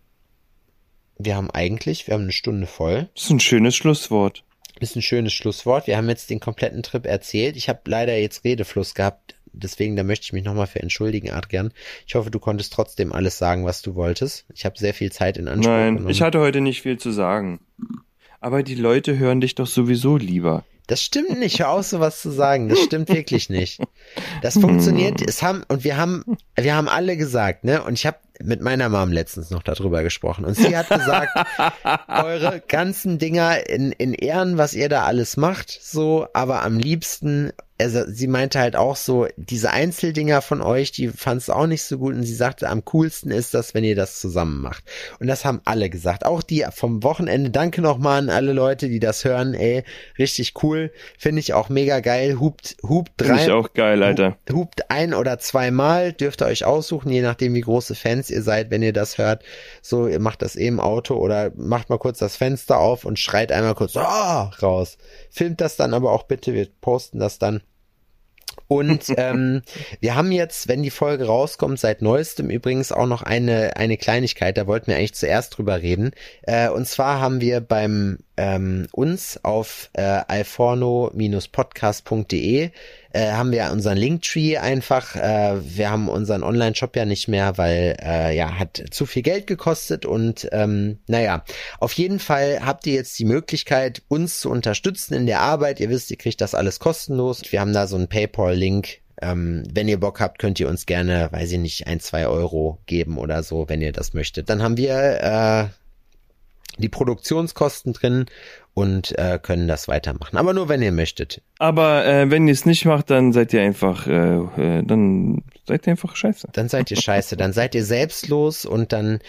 [1.25, 3.09] wir haben eigentlich, wir haben eine Stunde voll.
[3.15, 4.45] Das ist ein schönes Schlusswort.
[4.81, 5.87] Ist ein schönes Schlusswort.
[5.87, 7.57] Wir haben jetzt den kompletten Trip erzählt.
[7.57, 9.35] Ich habe leider jetzt Redefluss gehabt.
[9.53, 11.73] Deswegen, da möchte ich mich nochmal für entschuldigen, Adrian.
[12.07, 14.47] Ich hoffe, du konntest trotzdem alles sagen, was du wolltest.
[14.55, 16.11] Ich habe sehr viel Zeit in Anspruch Nein, genommen.
[16.11, 17.61] ich hatte heute nicht viel zu sagen.
[18.41, 20.65] Aber die Leute hören dich doch sowieso lieber.
[20.87, 21.59] Das stimmt nicht.
[21.59, 22.69] Hör auf, sowas zu sagen.
[22.69, 23.81] Das stimmt wirklich nicht.
[24.41, 25.21] Das funktioniert.
[25.21, 26.25] Es haben und wir haben,
[26.57, 27.83] wir haben alle gesagt, ne?
[27.83, 30.45] Und ich habe mit meiner Mom letztens noch darüber gesprochen.
[30.45, 31.31] Und sie hat gesagt,
[32.09, 37.53] eure ganzen Dinger in, in Ehren, was ihr da alles macht, so, aber am liebsten,
[37.81, 41.83] also sie meinte halt auch so, diese Einzeldinger von euch, die fand es auch nicht
[41.83, 44.85] so gut und sie sagte, am coolsten ist das, wenn ihr das zusammen macht.
[45.19, 47.51] Und das haben alle gesagt, auch die vom Wochenende.
[47.51, 49.85] Danke nochmal an alle Leute, die das hören, ey,
[50.19, 52.39] richtig cool, finde ich auch mega geil.
[52.39, 54.37] Hupt, hupt Finde drei, ich auch geil, Alter.
[54.53, 58.71] hupt ein oder zweimal, dürft ihr euch aussuchen, je nachdem wie große Fans ihr seid,
[58.71, 59.43] wenn ihr das hört.
[59.83, 63.19] So, ihr macht das eh im Auto oder macht mal kurz das Fenster auf und
[63.19, 64.99] schreit einmal kurz ah, raus.
[65.31, 67.63] Filmt das dann aber auch bitte, wir posten das dann.
[68.71, 69.63] Und ähm,
[69.99, 74.57] wir haben jetzt, wenn die Folge rauskommt, seit neuestem übrigens auch noch eine, eine Kleinigkeit,
[74.57, 76.13] da wollten wir eigentlich zuerst drüber reden.
[76.43, 82.71] Äh, und zwar haben wir beim ähm, uns auf äh, alforno-podcast.de
[83.13, 85.15] äh, haben wir unseren Linktree einfach.
[85.15, 89.47] Äh, wir haben unseren Online-Shop ja nicht mehr, weil äh, ja hat zu viel Geld
[89.47, 91.45] gekostet und ähm, naja,
[91.81, 95.79] auf jeden Fall habt ihr jetzt die Möglichkeit, uns zu unterstützen in der Arbeit.
[95.81, 97.43] Ihr wisst, ihr kriegt das alles kostenlos.
[97.51, 99.01] Wir haben da so einen PayPal-Link.
[99.23, 102.79] Ähm, wenn ihr Bock habt, könnt ihr uns gerne, weiß ich nicht, ein, zwei Euro
[102.87, 104.49] geben oder so, wenn ihr das möchtet.
[104.49, 105.67] Dann haben wir äh,
[106.81, 108.27] die Produktionskosten drin
[108.75, 110.37] und äh, können das weitermachen.
[110.37, 111.43] Aber nur, wenn ihr möchtet.
[111.59, 115.87] Aber äh, wenn ihr es nicht macht, dann seid ihr einfach, äh, äh, dann seid
[115.87, 116.49] ihr einfach scheiße.
[116.53, 119.21] Dann seid ihr scheiße, dann seid ihr selbstlos und dann,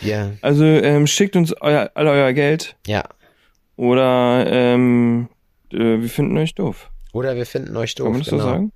[0.00, 3.04] ja, Also ähm, schickt uns euer, all euer Geld ja.
[3.76, 5.28] oder ähm,
[5.72, 6.90] äh, wir finden euch doof.
[7.12, 8.06] Oder wir finden euch doof.
[8.06, 8.42] Kann man das genau.
[8.42, 8.72] so sagen?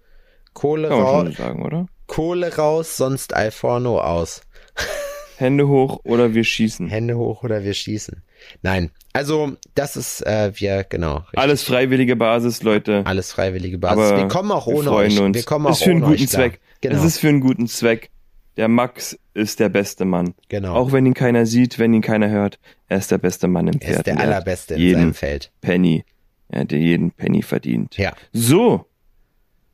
[0.55, 1.87] Kohle, raus, sagen, oder?
[2.07, 4.43] Kohle raus, sonst Alforno aus.
[5.39, 6.89] Hände hoch oder wir schießen.
[6.89, 8.23] Hände hoch oder wir schießen.
[8.63, 11.17] Nein, also das ist äh, wir genau.
[11.19, 11.39] richtig.
[11.39, 13.03] Alles freiwillige Basis, Leute.
[13.07, 14.11] alles freiwillige Basis.
[14.11, 15.21] Aber wir kommen auch wir ohne freuen euch.
[15.21, 15.37] uns.
[15.37, 16.29] Wir kommen auch ist für einen guten.
[16.29, 16.61] Zweck.
[16.81, 16.97] Genau.
[16.97, 18.11] Es ist für einen guten Zweck.
[18.57, 20.35] Der Max ist der beste Mann.
[20.49, 20.75] genau.
[20.75, 22.59] Auch wenn ihn keiner sieht, wenn ihn keiner hört,
[22.89, 23.97] er ist der beste Mann im er Pferd.
[23.99, 25.53] ist der er allerbeste in seinem Feld.
[25.61, 26.05] Penny.
[26.49, 27.97] Er hat jeden Penny verdient.
[27.97, 28.15] Ja.
[28.33, 28.87] So.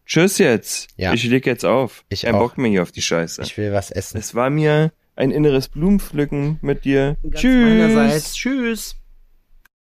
[0.06, 0.88] Tschüss jetzt.
[0.98, 1.14] Ja.
[1.14, 2.04] Ich leg jetzt auf.
[2.10, 2.40] Ich Kein auch.
[2.40, 3.40] Bock mehr hier auf die Scheiße.
[3.42, 4.18] Ich will was essen.
[4.18, 7.16] es war mir ein inneres Blumenpflücken mit dir.
[7.22, 7.62] Ganz Tschüss.
[7.64, 8.34] meinerseits.
[8.34, 8.96] Tschüss.